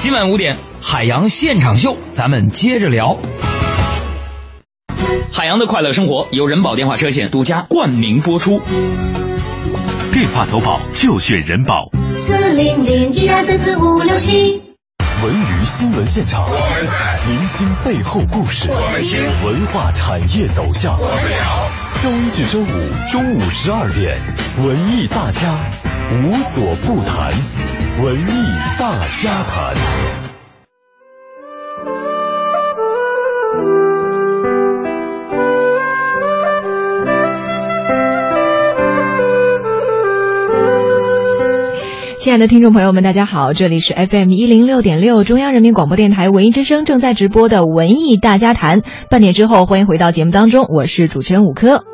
[0.08, 3.18] 今晚五点，海洋现场秀，咱们接着聊。
[5.30, 8.62] 海洋的快乐生活由人保电话车险独家冠名播出。
[10.10, 11.90] 电话投保就选人保。
[12.16, 14.67] 四零零一二三四五六七。
[15.20, 16.48] 文娱新闻现场，
[17.28, 20.96] 明星背后故事，文化产业走向。
[22.00, 24.16] 周一至周五中午十二点，
[24.64, 25.56] 文艺大家
[26.22, 27.32] 无所不谈。
[28.00, 30.17] 文艺大家谈。
[42.28, 48.82] 亲爱的听众朋友们，大家好，这里是 FM 一零六点六中央人民广播电台文艺之声正在直播的文艺大家谈。
[49.08, 51.84] 半点之后，欢迎回到节目当中，我是主持人武科。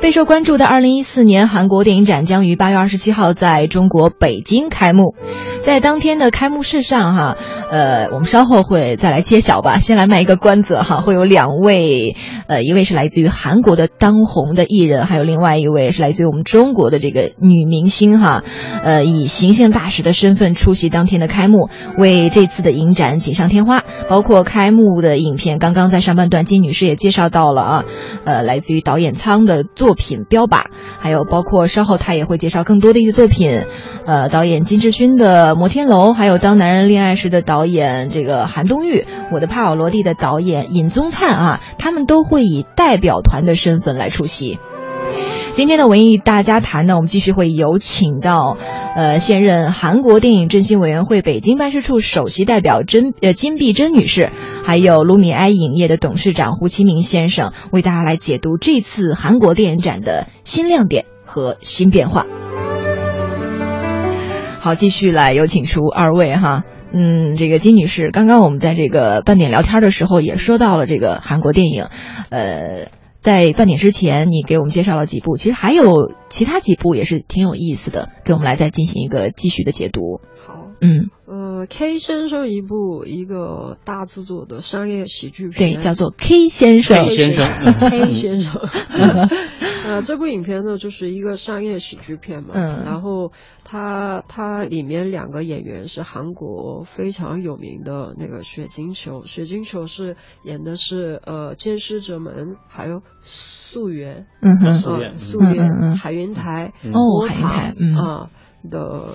[0.00, 5.14] 备受关注的二零一四年韩国电影展将于八月二十七号在中国北京开幕。
[5.62, 7.36] 在当天的开幕式上，哈，
[7.72, 9.78] 呃，我们稍后会再来揭晓吧。
[9.78, 12.14] 先来卖一个关子哈，会有两位，
[12.46, 18.44] 呃，一位是来自于韩国的当红的艺人，还有另外一位是来自于我们中国的这个女明星哈，
[18.84, 23.82] 呃，以行宪大使的身份出席当天的开幕，为这次的影展锦上添花。
[24.08, 27.84] 包括开幕的影片，刚刚在上半段金女士也介绍到了啊，
[28.24, 30.58] 呃，来自于导演仓的作品《标靶》，
[30.98, 33.66] 还有包括稍后他也会介绍更多的一些作品，
[34.06, 35.54] 呃，导演金志勋的。
[35.56, 39.00] 摩天楼，还有《当男人恋爱时》的导演这个韩东玉，
[39.32, 44.58] 《我的帕瓦罗蒂》的导演尹宗灿啊，他们都会以代表团的身份来出席。
[45.56, 48.58] 今天的文艺大家谈呢，我们继续会有请到，
[48.94, 54.30] 呃，现任韩国电影振兴委员会北京办事处首席代表甄呃金碧珍女士，
[54.66, 62.26] 还有卢米埃影业的董事长胡其明先生，为大家来解读这次韩国电影展的新亮点和新变化。
[64.60, 71.86] 好，继续来有请出二位哈，嗯，这个金女士，刚刚我们在这个半点聊天的时候也说到了这个韩国电影，
[72.28, 72.88] 呃，
[73.26, 80.20] 在半点之前你给我们介绍了几部，其实还有其他几部也是挺有意思的，给我们来再进行一个继续的解读。
[80.36, 81.10] 好，嗯。
[81.26, 87.04] 呃，K 先生一部一个大制作的商业喜剧片，对，叫做 K 先生。
[87.04, 88.60] K 先生，K 先生。
[89.86, 92.50] 呃，这部影片呢，就是一个商业喜剧片嘛。
[92.54, 92.84] 嗯。
[92.84, 93.32] 然后
[93.64, 108.30] 它它里面两个演员是韩国非常有名的那个雪晶球，雪晶球是演的是呃监视者们，还有素媛，嗯哼，素媛，素媛，海云台，哦，海云台，啊
[108.70, 109.14] 的。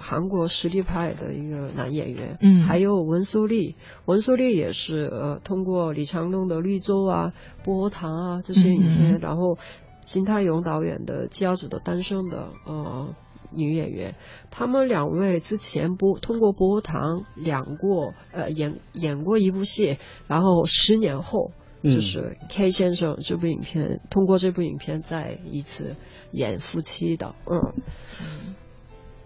[0.00, 7.32] 韩国实力派的一个男演员，嗯，还有文素利，文素利也是呃通过李长东的《绿洲》啊、
[7.64, 9.58] 《薄荷糖》啊这些影片，然后
[10.04, 13.14] 金泰勇导演的《家族的诞生》的呃
[13.50, 14.14] 女演员，
[14.50, 21.50] 他们两位之前播通过《薄荷糖》演过呃演演过一部戏，然后十年后
[21.82, 25.96] 就是 K 先生这部影片通过这部影片再一次
[26.30, 27.74] 演夫妻的，嗯。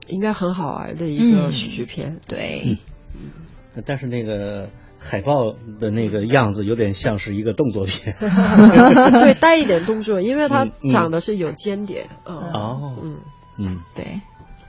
[0.08, 2.78] 应该很好玩的一个喜剧片，对。
[3.14, 12.06] 嗯，但是那个海报的那个样子有点像是一个动作片， 对，带一点动作，因为它长的是有尖点。
[12.24, 13.16] 哦，嗯
[13.58, 14.04] 嗯，对。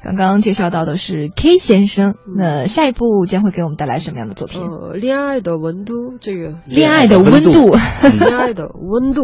[0.03, 4.61] 刚刚介绍到的是 K 先生，那下一步将会给我们带来什么样的作品？
[4.61, 7.73] 呃，恋爱的温度，这个恋爱的温度，
[8.19, 9.21] 恋爱的温度，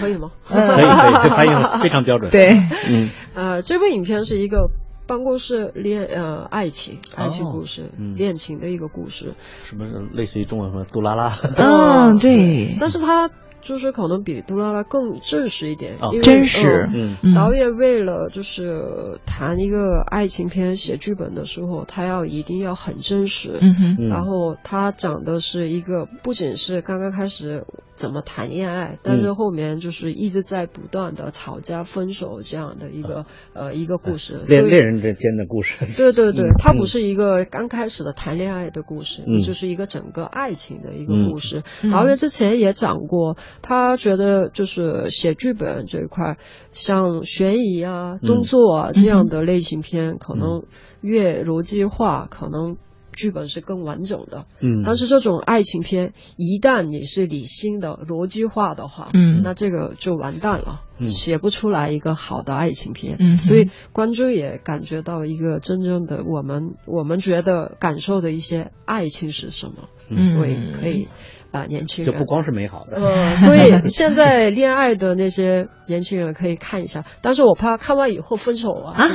[0.00, 0.30] 可以吗？
[0.48, 2.30] 可以，可以，翻译非常标准。
[2.32, 2.56] 对，
[2.88, 4.70] 嗯，呃，这部影片是一个。
[5.06, 11.32] 办公室恋呃爱情爱情故事，嗯恋情的一个故事，什么类似于中文说杜拉拉？
[11.56, 13.30] 嗯，对，但是它。
[13.64, 16.86] 就是可能比杜拉拉更真实一点，真实。
[16.92, 23.58] 嗯，导演为了就是谈一个爱情片写剧本的时候，他要一定要很真实。
[23.62, 24.08] 嗯哼。
[24.10, 27.64] 然后他讲的是一个不仅是刚刚开始
[27.96, 34.40] 怎么谈恋爱，但是后面就是一直在不断的吵架分手这样的一个呃一个故事。
[34.48, 35.84] 恋恋人之间的故事。
[35.96, 41.62] 对对对，它不是一个刚开始的谈恋爱的故事，就是一个整个爱情的一个故事。
[41.90, 43.36] 导演之前也讲过。
[43.62, 46.36] 他觉得就是写剧本这一块，
[46.72, 50.64] 像悬疑啊、动作啊这样的类型片，可能
[51.00, 52.76] 越逻辑化，可能
[53.14, 54.46] 剧本是更完整的。
[54.60, 63.16] 嗯，但是这种爱情片，一旦你是理性的、逻辑化的话，嗯，那这个就完蛋了，写不出来一个好的爱情片。
[63.18, 69.88] 嗯，所以观众也感觉到一个真正的我们我们觉得感受的一些爱情是什么。
[70.10, 71.08] 嗯，所以可以。
[71.54, 79.08] 啊，年轻人就不光是美好的，嗯，所以现在恋爱的那些年轻人可以看一下，但是我怕看完以后分手啊。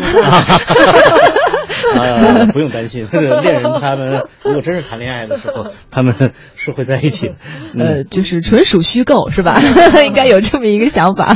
[1.95, 7.35] 啊， 不用担心，恋人他们如果真是谈恋爱的时候，他们是会在一起的。
[7.77, 9.59] 呃，就是纯属虚构是吧？
[10.05, 11.35] 应该有这么一个想法。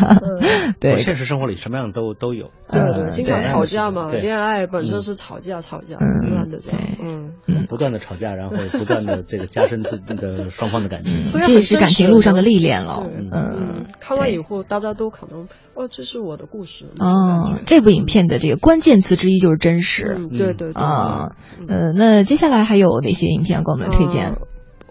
[0.79, 2.51] 对，现实生活里什么样都都有。
[2.71, 11.23] 对对，经常吵架嘛，恋爱本身是吵架，吵架不断的这样，嗯，不断的吵架，然后不断的这个加深自己的双方的感情。
[11.25, 13.03] 所以这也是感情路上的历练了。
[13.31, 16.85] 嗯，看完以后大家都可能哦，这是我的故事。
[16.99, 20.19] 哦，这部影片的这个关键词之一就是真实。
[20.29, 21.31] 对对对啊，
[21.67, 24.35] 呃，那接下来还有哪些影片给我们推荐？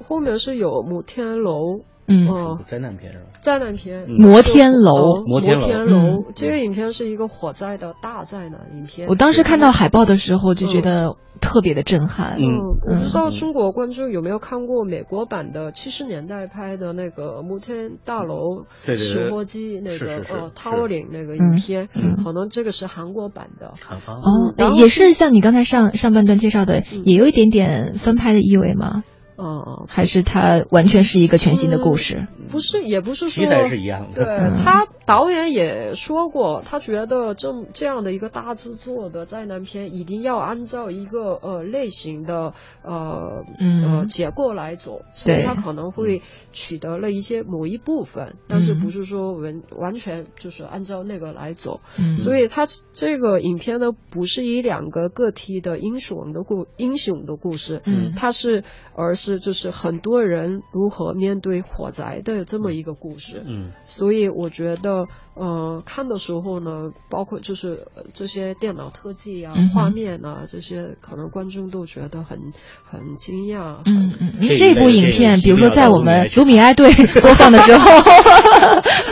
[0.04, 1.60] 后面是有《摩天楼》，
[2.06, 3.24] 嗯，灾难片是吧？
[3.40, 9.08] 灾难片，摩天楼，摩天楼，这个影片是一个火灾的大灾难影片。
[9.08, 12.37] 我当时看到海报的时候就觉得特别的震撼。
[12.38, 12.58] 嗯，
[12.88, 18.66] 我不知道中国观众有没有看过美国版的七十年代拍的那个摩天大楼
[18.96, 21.88] 失火机那个呃 Towering 那个影片，
[22.22, 23.74] 可能这个是韩国版的。
[24.06, 29.02] 哦，也是像你刚才上上半段介绍的，也有一点点翻拍的意味吗？
[29.37, 32.26] 哦，还是它完全是一个全新的故事？
[32.48, 34.24] 不是，也不是说题材是一样的。
[34.24, 46.22] 对他导演也说过，他觉得这这样的一个大制作的灾难片，一定要按照一个呃类型的呃呃结构来走，所以他可能会
[46.52, 51.80] 取得了一些某一部分，但是不是说完完全就是按照那个来走。
[52.18, 58.62] 所以他这个影片呢，不是以两个个体的英雄的故英雄的故事，嗯，它是
[58.94, 62.44] 而是就是很多人如何面对火灾的。
[62.44, 72.52] 这么一个故事，嗯，所以我觉得，呃，看的时候呢，包括就是这些电脑特技啊、画面啊这些，可能观众都觉得很
[72.85, 73.79] 很惊讶。
[73.87, 77.90] 嗯嗯，这部影片，比如说在我们卢米埃队播放的时候，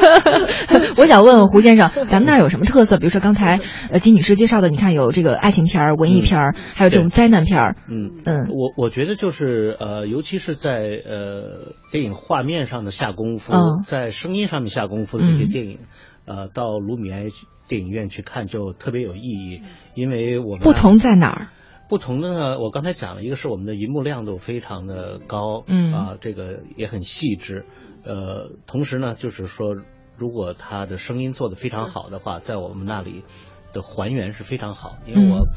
[0.99, 2.97] 我想问问胡先生，咱们那儿有什么特色？
[2.97, 7.77] 比如说刚才呃金女士介绍的，你看有这个爱情片儿、文艺片儿，还有这种灾难片儿。
[7.89, 13.11] 嗯嗯，我我觉得就是呃，尤其是在呃电影画面上的下。
[13.21, 13.53] 功夫
[13.85, 15.81] 在声音上面下功夫的这些电影，
[16.25, 17.27] 呃，到卢米埃
[17.69, 19.63] 电影院去看就特别有意义，
[19.95, 21.49] 因为我们不同在哪儿？
[21.91, 27.67] 不同的呢，我刚才讲了一个是我们的银幕亮度非常的高，嗯啊，这个也很细致，
[28.05, 29.75] 呃，同时呢，就是说
[30.17, 33.25] 如果它的声音做的非常好的话，在我们那里
[33.73, 35.49] 的还原是非常好，因为我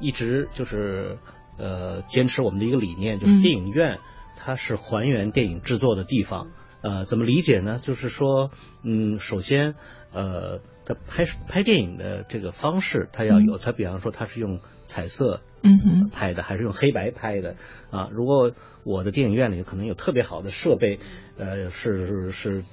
[0.00, 1.18] 一直就是
[1.58, 3.98] 呃坚持我们的一个理念，就是电影院
[4.38, 6.48] 它是还原电影制作的地方。
[6.80, 7.78] 呃，怎么理解呢？
[7.82, 8.50] 就是说，
[8.82, 9.74] 嗯，首先，
[10.12, 17.56] 呃，他拍拍电影的这个方式，他要有，他比方说他是用彩色，嗯拍的，还是用黑白拍的
[17.90, 18.08] 啊？
[18.12, 18.52] 如果
[18.84, 20.98] 我的电影院里可能有特别好的设备，
[21.38, 22.64] 呃，是是是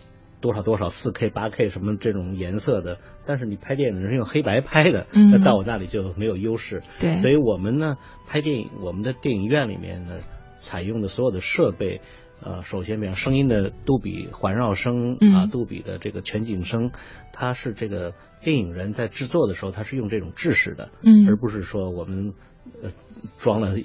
[0.41, 6.82] 多少多少四 K、八 K 什么这种颜色的，但是你拍电影的人用黑白拍的，那到我那里就没有优势。
[6.99, 7.97] 对，所以我们呢，
[8.28, 10.20] 拍电影，我们的电影院里面呢，
[10.60, 12.01] 采用的所有的设备。
[12.42, 16.92] 呃，首先，比方声音的杜比环绕声啊，杜比的这个全景声，
[17.34, 22.34] 它是这个电影人在制作的时候，它是用这种制式的，嗯，而不是说我们
[22.82, 22.92] 呃
[23.40, 23.76] 装了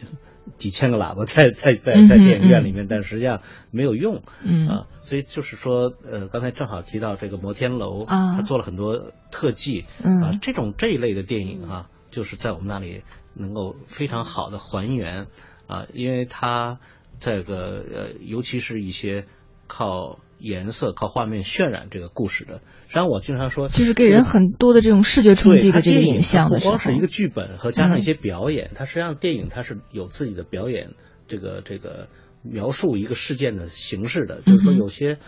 [0.57, 3.40] 几千个喇叭 在在在在电影院里面，但实际上
[3.72, 4.68] 没有用，嗯。
[4.68, 10.22] 啊，所以就是说，呃，刚才正好提到这个摩天楼啊，他做了很多特技，嗯。
[10.22, 13.02] 啊，这种这一类的电影啊，就是在我们那里
[13.34, 15.26] 能够非常好的还原
[15.66, 16.78] 啊，因为它。
[17.18, 19.24] 这个呃，尤其是一些
[19.66, 30.90] 靠颜色、靠画面渲染这个故事的，实际上我经常说，就是给人很多的这种视觉冲击的这个影像的不光是一个剧本和加上一些表演，它实际上电影它是有自己的表演，
[31.28, 32.08] 这个这个
[32.42, 35.18] 描述一个事件的形式的，就是说有些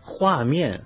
[0.00, 0.82] 画面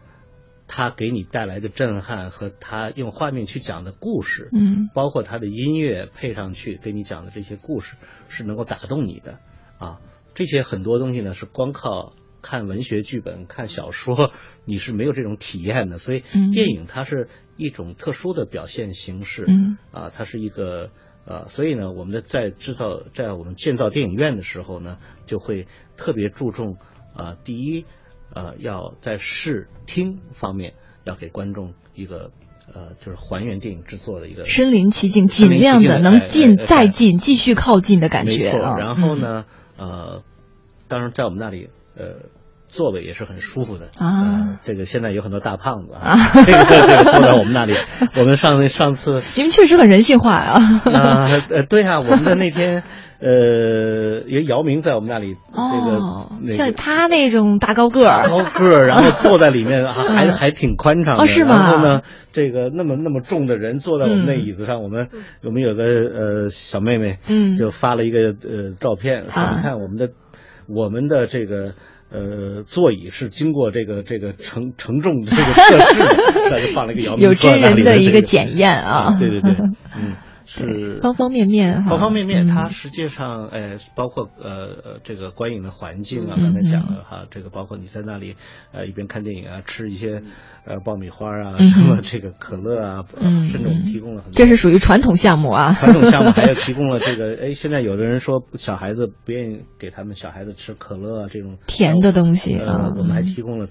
[0.66, 7.96] 它给你带来的震撼和它用画面去讲的故事，嗯，包括它的音乐配上去给你讲的这些故事
[8.28, 9.38] 是能够打动你的
[9.78, 10.00] 啊。
[10.38, 14.30] 这些很多东西呢，是光靠看文学剧本、看小说，
[14.64, 15.98] 你是没有这种体验的。
[15.98, 16.22] 所以，
[16.52, 20.92] 电影它是一种特殊的表现形式，嗯，啊，它是一个
[21.26, 25.66] 啊，所以呢，我们的在制造在我们建造电影院的时候呢，就会
[25.96, 26.76] 特别注重
[27.16, 27.84] 啊，第一，
[28.32, 32.30] 呃，要在视听方面要给观众一个
[32.74, 38.76] 呃，就是还原电影制作的一个身临其境，尽量的能近再近，继续靠近的感觉没错。
[38.76, 39.44] 然后呢？
[39.76, 40.22] 呃，
[40.88, 42.04] 当然，在我们那里，呃，
[42.68, 44.58] 座位也是很舒服的啊。
[44.64, 47.74] 这个现在有很多大胖子啊，这个这个坐在我们那里。
[48.16, 50.60] 我们上上次 你们确实很人性化啊。
[50.92, 52.82] 啊，呃，对啊，我们的那天，
[53.20, 61.26] 呃，因为姚明在我们那里，这个像他那种大高个儿，高个儿，然后坐在里面 还还挺宽敞的。
[61.26, 61.56] 是吗？
[61.56, 62.02] 然后呢，
[62.32, 65.08] 这个那么那么重的人坐在我们那椅子上，我们
[65.42, 70.10] 我们有个呃小妹妹，嗯，就发了一个呃照片，说你看我们的
[70.68, 71.72] 我们的这个
[72.12, 76.02] 呃座椅是经过这个这个承承重的这个测试，
[76.50, 79.16] 他就放了一个姚明有真人的一个检验啊。
[79.18, 79.74] 对对对，嗯。
[80.50, 82.48] 是方方面面哈，方方面面，嗯。
[82.48, 88.34] 它实际上，哎，包括呃呃这个观影的环境啊，嗯刚才讲了哈，这个包括你在那里
[88.72, 90.22] 呃一边看电影啊，吃一些
[90.64, 94.36] 呃爆米花啊，嗯什么这个可乐啊，嗯甚至我们提供了很多。
[94.36, 103.68] 这是属于传统项目啊， 传统项目，还有提供了这个，哎，现在有的人说小孩子不愿意给他们小孩子吃可乐啊这种甜的东西啊呃，我们还嗯提供了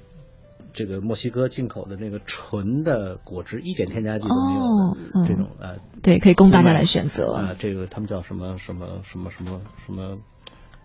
[0.73, 5.27] 这个墨西哥进口的那个纯的果汁，一点添加剂都没有的、哦嗯。
[5.27, 7.33] 这种呃，对可以供大家来选择。
[7.33, 10.17] 啊、这个他们叫什么什么什么什么什么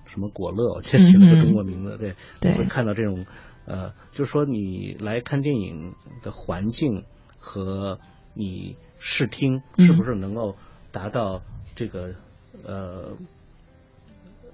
[0.07, 2.53] 什么果乐，我记得起了嗯个中国名字，对，对。
[2.53, 3.27] 你会看到这种
[3.67, 7.05] 呃，就是说你来看电影的环境
[7.39, 7.99] 和
[8.35, 9.87] 你视听嗯。
[9.87, 10.57] 是不是能够
[10.91, 11.43] 达到
[11.75, 12.15] 这个
[12.65, 13.17] 呃。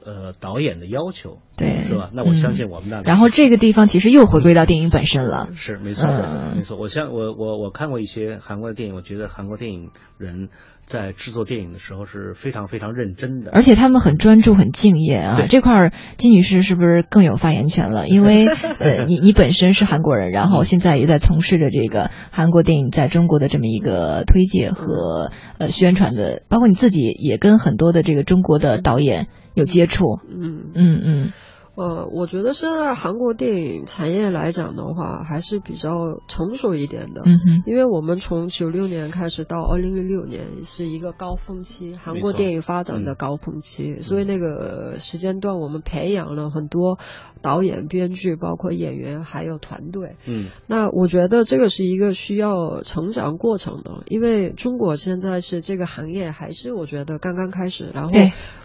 [0.08, 2.08] 呃，导演的要求，对是吧？
[2.14, 6.78] 那我相信嗯我们那里、然后这个地方其实又回归到电影本身了，是没错，嗯没错。
[6.78, 10.48] 我像我我我看过一些韩国的电影，我觉得韩国电影人
[10.86, 15.46] 在制作电影的时候是非常非常认真的，而且他们很专注、很敬业啊。
[15.50, 18.08] 这块儿金女士是不是更有发言权了？
[18.08, 18.46] 因为
[18.80, 29.26] 呃，你你本身是韩国人，然后现在也在从事着这个韩国电影在中国的这么一个推介和呃宣传的，包括你自己也跟很多的这个中国的导演
[29.58, 30.18] 有接触。
[30.28, 31.32] 嗯嗯嗯。
[31.78, 37.22] 呃，我觉得现在韩国电影产业来讲的话，还是比较成熟一点的。
[37.24, 46.98] 嗯哼，因为我们从九六年开始到二零零六年是一个高峰期，韩国电影发展的高峰期，嗯、所以那个时间段我们培养了很多
[47.42, 50.16] 导演、编剧，包括演员还有团队。
[50.26, 58.12] 嗯，那我觉得这个是一个需要成长过程的，因为中国现在是这个行业还是我觉得刚刚开始，然后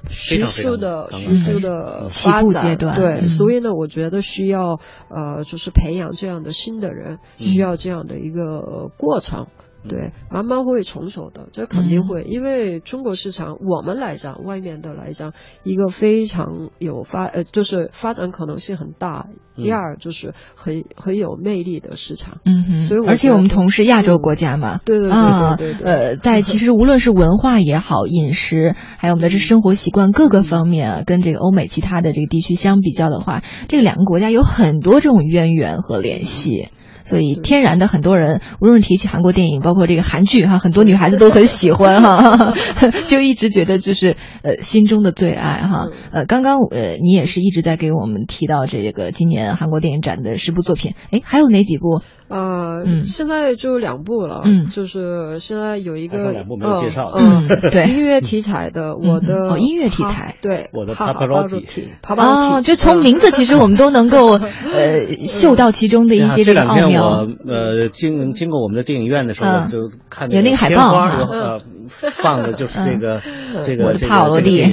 [0.10, 2.64] 徐速的徐速的发展。
[2.64, 4.80] 阶段对，嗯、所以呢，我觉得需要
[5.10, 9.48] 呃，就是培养这样的新的人，嗯、需要这样的一个过程。
[9.88, 19.28] 对，慢慢会成熟的，这肯定会，嗯、因为中国市场，我们来讲，外面的来讲，一个非常有发呃，就是发展可能性很大。
[19.56, 22.40] 第二就是很很有魅力的市场。
[22.44, 25.88] 嗯哼，所以而且我们同是亚洲国家嘛，对对啊，对对对。
[25.88, 36.70] 呃，在其实无论是文化也好，饮食，还有我们的这生活习惯各个方面啊，跟这个欧美其他的这个地区相比较的话，这个两个国家有很多这种渊源和联系。
[37.04, 42.54] 所以天然的很多人，无论提起韩国电影，包括这个韩剧哈，很多女孩子都很喜欢哈，
[43.08, 45.90] 就一直觉得就是呃心中的最爱哈。
[46.12, 52.02] 呃，刚刚呃你也是一直在给我们提到这个今年韩国电影展的十部作品，哎，还有哪几部？
[52.34, 53.04] 呃，嗯。
[53.04, 67.06] 现在就两部了，嗯，就是现在有一个两部没有介绍，嗯，对， 音乐题材的，我的哦，音乐题材，对，我的 Pavarotti，哦，就从名字其实我们都能够呃嗅到其中的一些这个奥妙。
[67.06, 70.98] 我呃经经过我们的电影院的时候，就看有那个海报，
[71.30, 73.22] 呃放的就是这个
[73.64, 74.64] 这个这个帕瓦罗蒂，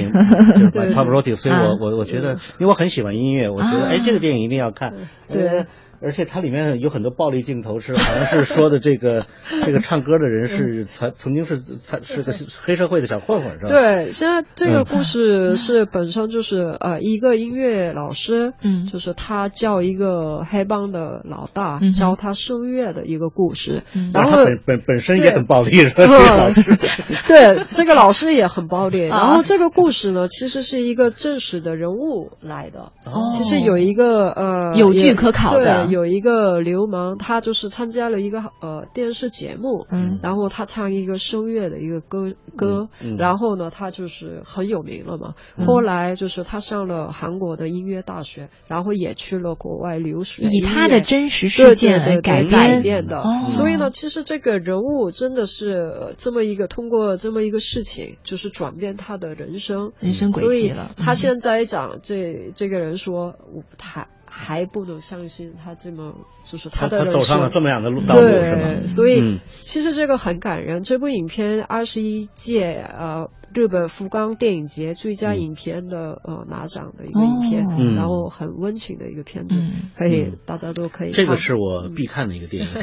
[0.73, 0.93] 对。
[0.93, 4.93] 帕瓦罗蒂，所以我我我觉得，因为我很喜欢音乐，我觉得哎这个电影一定要看，
[5.31, 5.65] 对。
[6.01, 9.25] 而且它里面有很多暴力镜头，是好像是说的这个
[9.65, 12.31] 这个唱歌的人是曾曾经是曾是个
[12.63, 13.69] 黑社会的小混混，是吧？
[13.69, 26.49] 对，现在这个故事是本身就是呃一个音乐老师，嗯，就是他叫一个黑帮的老大嗯教他声乐的一个故事，嗯然后本本本身也很暴力，是吧？
[27.27, 29.07] 对，这个老师也很暴力。
[29.11, 35.90] 啊然后这个故事呢，其实是一个真实的人物来的，哦其实有一个呃有据可考的。
[35.91, 45.35] 有一个流氓，他就是参加了一个呃电视节目，嗯，然后他唱一个声乐的一个歌歌，嗯、然后呢，他就是很有名了嘛。
[45.57, 53.19] 嗯、后来就是他上了韩国的音乐大学，然后也去了国外留学，以他的真实事件改编编的。
[53.19, 60.95] 哦、所以呢，其实这个人物真的是这么一个通过这么一个事情，就是转变他的人生人生轨迹了。
[60.97, 64.07] 他现在讲这这个人说，我他。
[64.33, 66.13] 还不能相信他这么
[66.45, 68.87] 就是他的他走上了这么样的路道路是吧？
[68.87, 70.83] 所以、嗯、其实这个很感人。
[70.83, 81.11] 这部影片二十一届呃日本福冈电影节最佳影片的、嗯、呃拿奖的一个影片，哦、然后很温情的一个片子，嗯、可以、大家都可以。
[81.11, 82.81] 这个是我必看的一个电影， 嗯、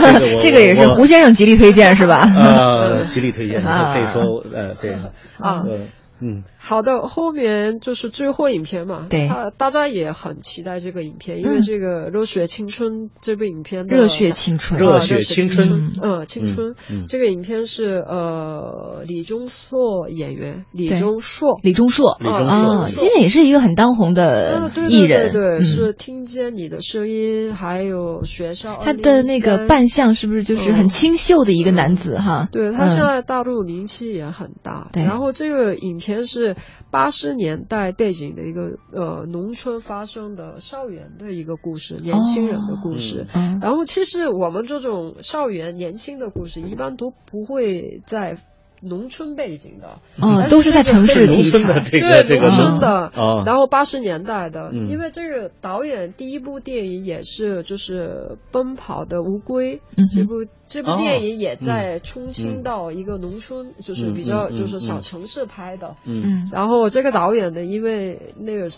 [0.00, 2.22] 这个 这个也是胡先生极力推荐是吧？
[2.34, 4.96] 呃，极力推荐， 可以说呃这个
[5.38, 5.60] 啊。
[5.68, 5.78] 呃
[6.18, 16.74] 嗯，好的，后面就是最后影片嘛，对，大家也很期待这个影片，因为这个《热血青春》这部影片，热血青春，热血青春，嗯，青春，
[17.06, 32.48] 这个影片是呃李钟硕演员，李钟硕，李钟硕，啊，现在也是一个很当红的艺人，对，是听见你的声音，还有学校，他的那个扮相是不是就是很清秀的一个男子哈？
[32.50, 36.05] 对他现在大陆名气也很大，然后这个影片。
[36.06, 36.56] 片是
[36.90, 43.26] 八十年代背景的一个呃农村发生的校园的一个故事，年轻人的故事。
[43.60, 48.38] 然后其实我们这种校园年轻的故事，一般都不会在。
[48.86, 53.12] 农村背景的，嗯，都是在城市农村的这个对农村的，
[53.44, 59.76] 然后八十年代的，因为这个导演第一部电影也是就是《奔跑的乌龟》，
[60.14, 68.68] 这部这部电影也在重庆到一个农村，就是比较就是小城市拍的，嗯，然后这个导演呢因为那个。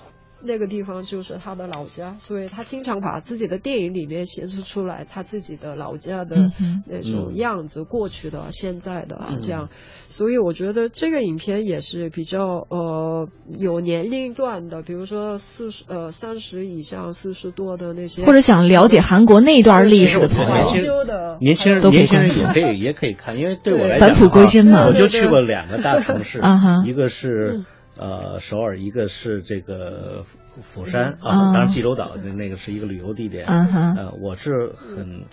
[0.40, 6.36] 那个地方就是他的老家，所以他经常把自己的电影里面显示出来他自己的老家的
[6.86, 9.68] 那种样子，过去的、现在的啊，这样。
[10.06, 13.28] 所以我觉得这个影片也是比较呃
[13.58, 20.54] 有年龄段的，比如说四十呃三十以上、四十多的那些，或者想了解韩国那段历史的朋友，
[21.40, 26.40] 年轻人年轻人也可以也可以看，因为对我来讲，返璞归真嘛，我就去过两个大城市，
[26.86, 27.64] 一个是。
[27.98, 30.24] 呃，首尔一个是这个
[30.60, 33.46] 釜山啊，当然济州岛的那个是一个旅游地点。
[33.46, 35.24] 呃，我是很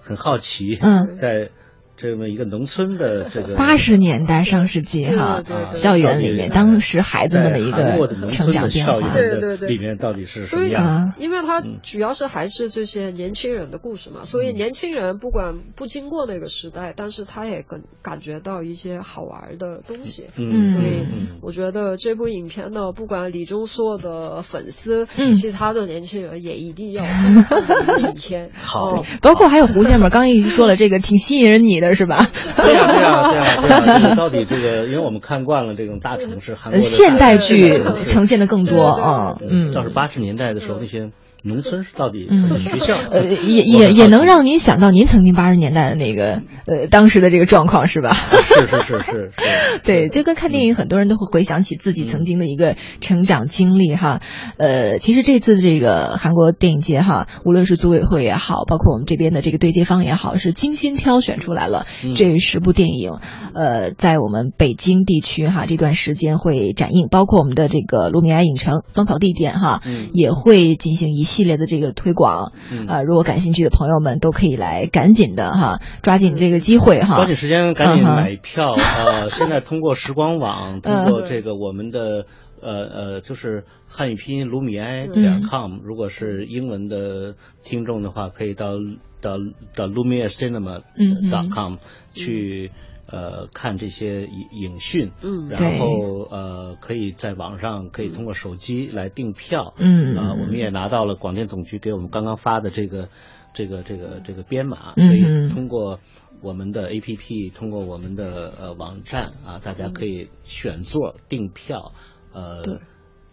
[0.00, 0.76] 很好奇，
[1.20, 1.50] 在。
[1.96, 5.42] 这么一个农村的 这个八十年代上世纪哈，
[5.74, 11.12] 校园里面当时孩子们的一个成长变化，对对对，里面到底是什么样子？
[11.22, 20.26] 因为它主要是还是这些年轻人的故事嘛，所以年轻人不管不经过那个时代，但是他也感感觉到一些好玩的东西。
[20.36, 21.06] 嗯，所以
[21.42, 28.50] 我觉得这部影片呢，不管李钟硕的粉丝，其他的年轻人也一定要看影片。
[28.60, 31.83] 好，包括还有胡先生，刚刚已经说了，这个挺吸引人你的。
[31.92, 32.26] 是吧？
[32.56, 33.30] 对呀，对呀，
[33.60, 34.14] 对呀，对呀。
[34.14, 39.36] 到底这个，因为我们看惯了这种大城市，韩国现代剧呈现的更多啊。
[39.46, 41.10] 嗯，倒是八十年代的时候那些。
[41.46, 42.26] 农村是到底
[42.58, 42.96] 学校？
[42.96, 48.14] 呃，也也也能让您想到您曾经八十年代的那个呃当时的这个状况是吧？
[48.14, 49.32] 是是是是。
[49.84, 54.22] 对，就跟看电影，很多人都会回想起自己曾经的一个成长经历哈。
[54.56, 61.84] 呃，其实这次这个韩国电影节哈，无论是组委会也好，包括我们这边的这个对接方也好，是精心挑选出来了
[62.16, 63.18] 这十部电影。
[63.52, 69.82] 呃，在我们北京地区哈，这段时间会展映，包括我们的这个卢米埃影城芳草地点哈，
[70.14, 71.33] 也会进行一。
[71.34, 72.52] 系列的这个推广，
[72.86, 79.28] 啊，如果感兴趣的朋友们都可以来赶紧的哈，抓紧这个机会哈，抓紧时间赶紧买票 呃！
[79.30, 82.26] 现在通过时光网，通过这个我们的
[82.62, 88.74] 呃呃，就是汉语拼音卢米埃点 com，如果是英文的听众的话，可以到
[89.20, 89.38] 到
[89.74, 90.82] 到 lumiacinema
[91.30, 91.76] dot com
[92.14, 92.70] 去。
[93.14, 103.08] 呃，看这些影影讯，嗯，然后呃，可以在网上可以通过手机来订票，嗯，啊，我们也拿到了广电总局给我们刚刚发的这个
[103.54, 106.00] 这个这个这个编码，所以通过
[106.40, 111.92] 我们的 A P P，通过我们的呃网站啊，大家可以选座订票，
[112.32, 112.80] 呃，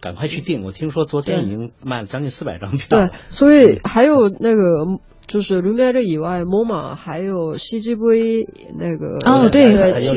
[0.00, 0.62] 赶快去订。
[0.62, 5.00] 我听说昨天已经卖了将近四百张票，对，所以还有那个。
[5.32, 8.46] 就是卢米埃以外，，MoMA 还有 CGV
[8.78, 9.72] 那个哦，对，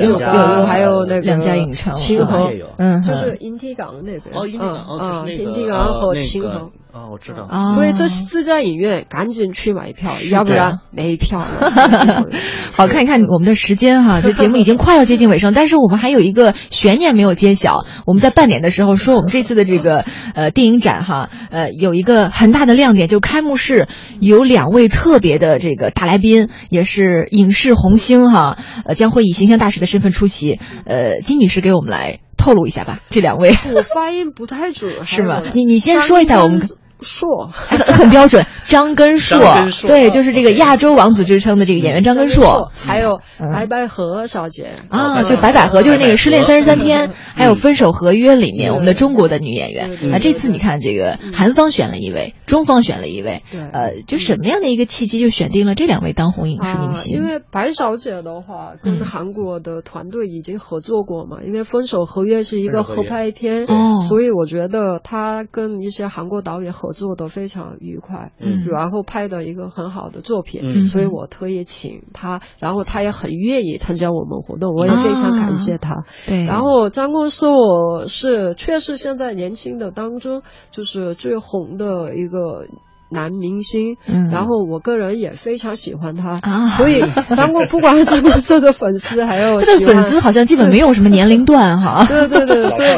[0.06, 0.20] 有有
[0.66, 6.70] 还有那个两家影城，清河，嗯，就是银堤港那边哦，银堤港，银堤港和秦河。
[6.96, 7.76] 啊，我知道。
[7.76, 12.24] 所以这四家影院赶紧去买票，要不然没票了。
[12.72, 17.86] 好，看一看我们的时间哈，这节目已经快要接近尾声，但是我们还有一个悬念没有揭晓。
[18.06, 23.90] 我们在半点的时候说，我们这次的这个呃电影展哈，呃有一个很大的亮点，就开幕式
[24.22, 30.62] 有两位特别的这个大来宾，也是影视红星哈，呃将会以形象大使的身份出席。
[30.86, 33.54] 呃，金女士给我们来透露一下吧，这两位。
[33.76, 35.42] 我发音不太准，是吗？
[35.54, 36.62] 你你先说一下我们。
[37.02, 39.40] 硕 很标准，张根硕，
[39.86, 49.92] 对，就是这个亚洲王子之称的这个演员张根硕，还有白百合小姐啊，就白百合，就是那个《失恋三十三天》，还有《分手合约》里面我们的中国的女演员。
[50.14, 57.18] 啊，这次你看这个韩方选了一位，中方选了一位，对，呃，就什么样的一个契机就选定了这两位当红影视明星？
[57.18, 66.85] 因为白小姐的话跟韩国的团队已经合作过嘛，因为《分手合约》是一个合拍片，哦，所以我觉得她跟一些韩国导演合。
[66.86, 76.04] 合作的非常愉快，嗯然后拍的一个很好的作品，嗯所以我特意请他，然后他也很愿意参加我们活动，我也非常感谢他。
[76.28, 82.68] 对，然后张国硕是确实现在年轻的当中就是最红的一个。
[83.16, 87.02] 男明星，嗯然后我个人也非常喜欢他，啊所以
[87.36, 92.06] 张国不管是张国色的粉丝，还有 他的粉丝好像基本没有什么年龄段哈。
[92.06, 92.90] 对 对对，所以。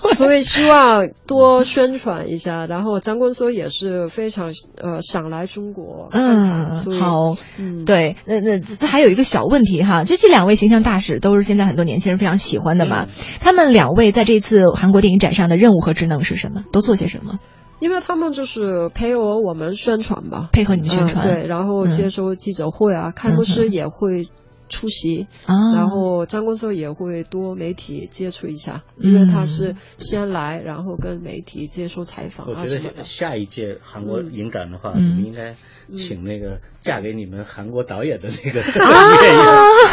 [0.16, 2.66] 所以希望多宣传一下。
[2.66, 13.08] 然后张国硕也是非常呃想来中国嗯，好，嗯，对，那那这还有一个小问题哈，就这两位形象大使都是现在很多年轻人非常喜欢的嘛。
[13.40, 16.64] 他们两位在这次韩国电影展上的任务和职能是什么？
[16.72, 17.38] 都做些什么？
[17.80, 21.26] 因为他们就是配合我们宣传吧，配合你们宣传。
[21.26, 24.28] 嗯对，然后接收记者会啊，开幕式也会
[24.68, 29.10] 出席，啊，然后张国硕也会多媒体接触一下，嗯。
[29.12, 32.98] 因为他是先来，然后跟媒体接受采访我觉啊什么的。
[32.98, 35.02] 得下一届韩国影展的话，嗯。
[35.02, 35.56] 你们应该
[35.96, 39.14] 请那个嫁给你们韩国导演的那个啊，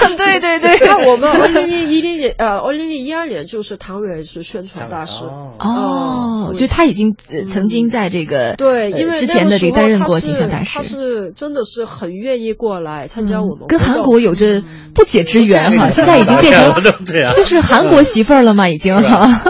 [0.18, 5.24] 对对对，那我们 二零一零年呃，二零一二年就是唐伟是宣传大使。
[5.26, 5.54] 哦。
[5.60, 15.91] 哦，就他已经呃曾经在这个对，呃因为之前的这个时候担任过形象大他，是真的是很愿意过来参加我们、嗯跟韩国有着不解之缘哈，嗯。
[15.91, 16.72] 现在已经变成
[17.06, 19.43] 对啊，就是韩国媳妇儿了嘛，已经哈。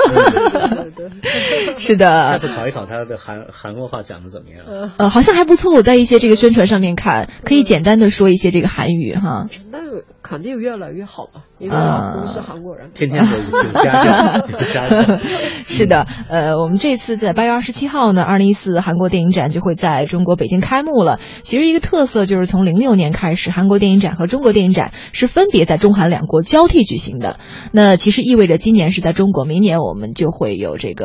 [1.77, 4.65] 是的，下次考一考他的韩韩国话讲的怎么样？
[4.97, 5.73] 呃，好像还不错。
[5.73, 9.47] 我在一些这个宣传上面看，可以简单的说一些这个韩语哈。
[9.71, 9.79] 那
[10.21, 12.91] 肯定越来越好吧，因为啊老公是韩国人。
[12.93, 15.17] 天天有有家教，有家教。
[15.63, 21.19] 是的，呃，我们这次在八月二十七号呢，二零一四韩国电影展就会在中国北京开幕了。
[21.41, 27.37] 其实一个特色就是从零六年开始，韩国电影展和中国电影展是分别在中韩两国交替举行的。
[27.71, 30.96] 那其实意味着今年是在中国，明年我们就会有这个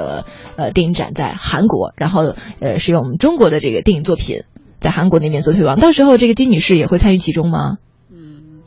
[0.56, 4.42] 呃电影展在韩国，然后呃是用我们中国的这个电影作品
[4.80, 5.78] 在韩国那边做推广。
[5.78, 7.78] 到时候这个金女士也会参与其中吗？
[8.10, 8.62] 嗯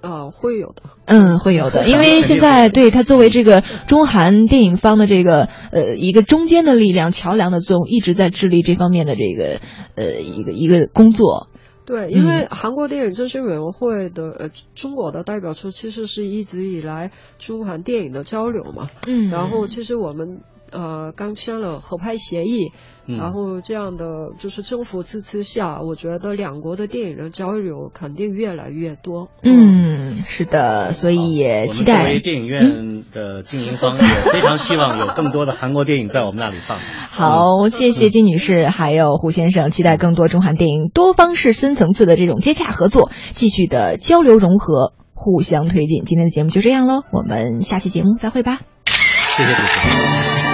[0.00, 0.82] 啊，会有的。
[1.06, 9.60] 嗯，会有的，因为现在对他作为这个中韩电影方的这个呃一个中间的力量、桥梁的作用，一直在致力这方面的这个
[9.96, 11.48] 呃一个一个工作。
[11.90, 19.28] 对，因为韩国电影振兴委员会的呃中国的代表处其实是一直以来中韩电影的交流嘛，嗯。
[19.28, 20.40] 然后其实我们
[20.70, 22.72] 呃刚签了合拍协议，
[23.06, 29.28] 嗯然后这样的就是政府支持下，我觉得两国的电影的交流肯定越来越多。
[29.42, 32.18] 嗯，是的，所以也期我们作为待。
[32.20, 36.78] 电影院的经营方，也非常希望有更多的韩国电影在我们那里放。
[37.10, 46.04] 好，谢谢金女士，还有胡先生，期待更多中韩电影多方式、深层次的这种接洽合作，继续的交流融合，互相推进。
[46.04, 48.58] 今天的节目就这样喽，我们下期节目再会吧。
[48.86, 50.49] 谢谢主持人。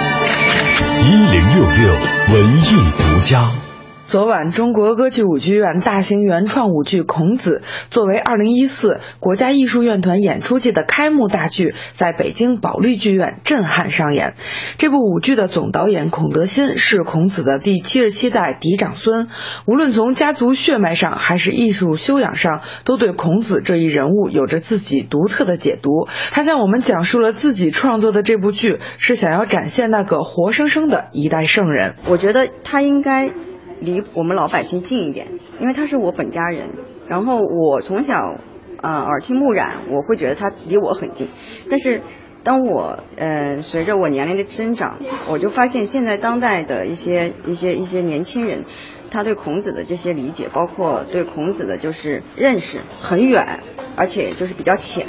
[1.07, 1.93] 一零六六
[2.33, 3.49] 文艺独家。
[4.07, 7.61] 昨晚，中国歌剧舞剧院大型原创舞剧《孔子》
[7.93, 14.35] 作为二零一四国家艺术院团演出季的开幕大剧，在北京保利剧院震撼上演。
[14.77, 19.27] 这部舞剧的总导演孔德新是孔子的第七十七代嫡长孙，
[19.65, 26.07] 无论从家族血脉上还是艺术修养上，都对孔子这一人物有着自己独特的解读。
[26.31, 31.95] 他向我们讲述了自己创作的这部剧是想要展现那个活生生的一代圣人。
[32.07, 33.33] 我觉得他应该
[33.79, 35.27] 离我们老百姓近一点，
[35.59, 36.69] 因为他是我本家人。
[37.07, 38.37] 然后我从小，
[38.81, 41.29] 呃，耳听目染，我会觉得他离我很近。
[41.69, 42.01] 但是，
[42.43, 44.97] 当我呃随着我年龄的增长，
[45.29, 48.65] 我就发现现在当代的一些一些一些年轻人，
[49.09, 53.61] 他对孔子的这些理解，包括对孔子的就是认识很远，
[53.95, 55.07] 而且就是比较浅。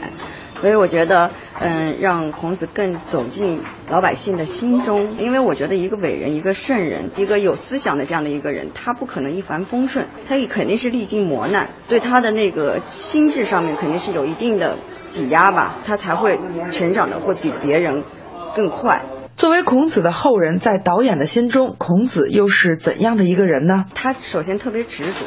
[0.61, 1.31] 所以我觉得，
[1.61, 16.41] 嗯，让孔子更走进老百姓的心中，因为我觉得一个伟人、一个圣人、一个有思想的这样的一个人，他不可能一帆风顺，他也肯定是历经磨难，对他的那个心智上面肯定是有一定的挤压吧，他才会
[16.73, 18.03] 成长的会比别人
[18.57, 19.05] 更快。
[19.37, 23.85] 作为孔子的后人，在导演的心中，孔子又是怎样的一个人呢？
[23.95, 25.27] 他首先特别执着，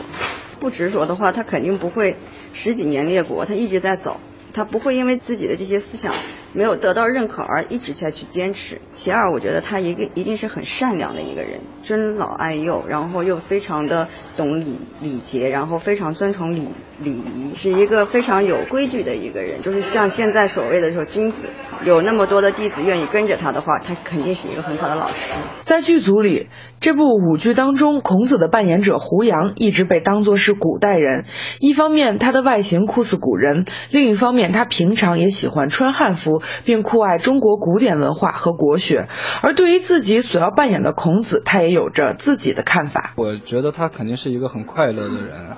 [0.59, 2.17] 不执着的话，他肯定不会
[2.51, 4.17] 十几年列国，他一直在走。
[4.53, 6.13] 他不会因为自己的这些思想
[6.53, 8.81] 没有得到认可而一直在去坚持。
[8.93, 19.61] 其二，我觉得他一个一定是很善良的一个人，尊老爱幼，然后又非常的懂礼礼节，然后非常尊崇礼礼仪，是一个非常有规矩的一个人。
[19.61, 21.47] 就是像现在所谓的说君子，
[21.85, 25.33] 有那么多的弟子愿意跟着他的话，他肯定是一个很好的老师。
[25.61, 26.47] 在剧组里，
[26.81, 31.25] 这部舞剧当中，孔子的扮演者胡杨一直被当作是古代人。
[31.59, 39.07] 一方面，他的外形酷似古人；另一方面，他平常也喜欢穿汉服，并酷爱中国古典文化和国学。
[39.43, 43.13] 而对于自己所要扮演的孔子，他也有着自己的看法。
[43.17, 45.57] 我觉得他肯定是一个很快乐的人。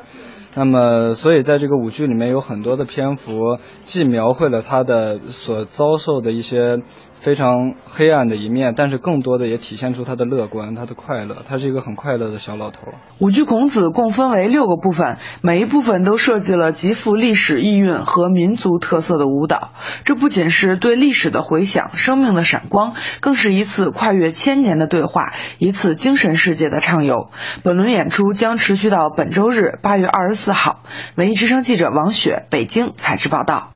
[0.55, 6.79] 那么，所以在这个舞剧里面有很多的篇幅，既描绘了他的所遭受的一些。
[7.23, 11.37] 非常黑暗的一面，但是更多的也体现出他的乐观，他的快乐。
[11.47, 12.81] 他是一个很快乐的小老头。
[13.19, 19.71] 舞剧《孔子》共分为六个部分，每一部分都设计了极富历史意蕴和民族特色的舞蹈。
[20.03, 27.29] 这不仅是对历史的回响、生命的闪光，更是一次跨越千年的对话，一次精神世界的畅游。
[27.63, 30.81] 本轮演出将持续到本周日八月二十四号。
[31.15, 33.73] 文艺之声记者王雪北京采制报道。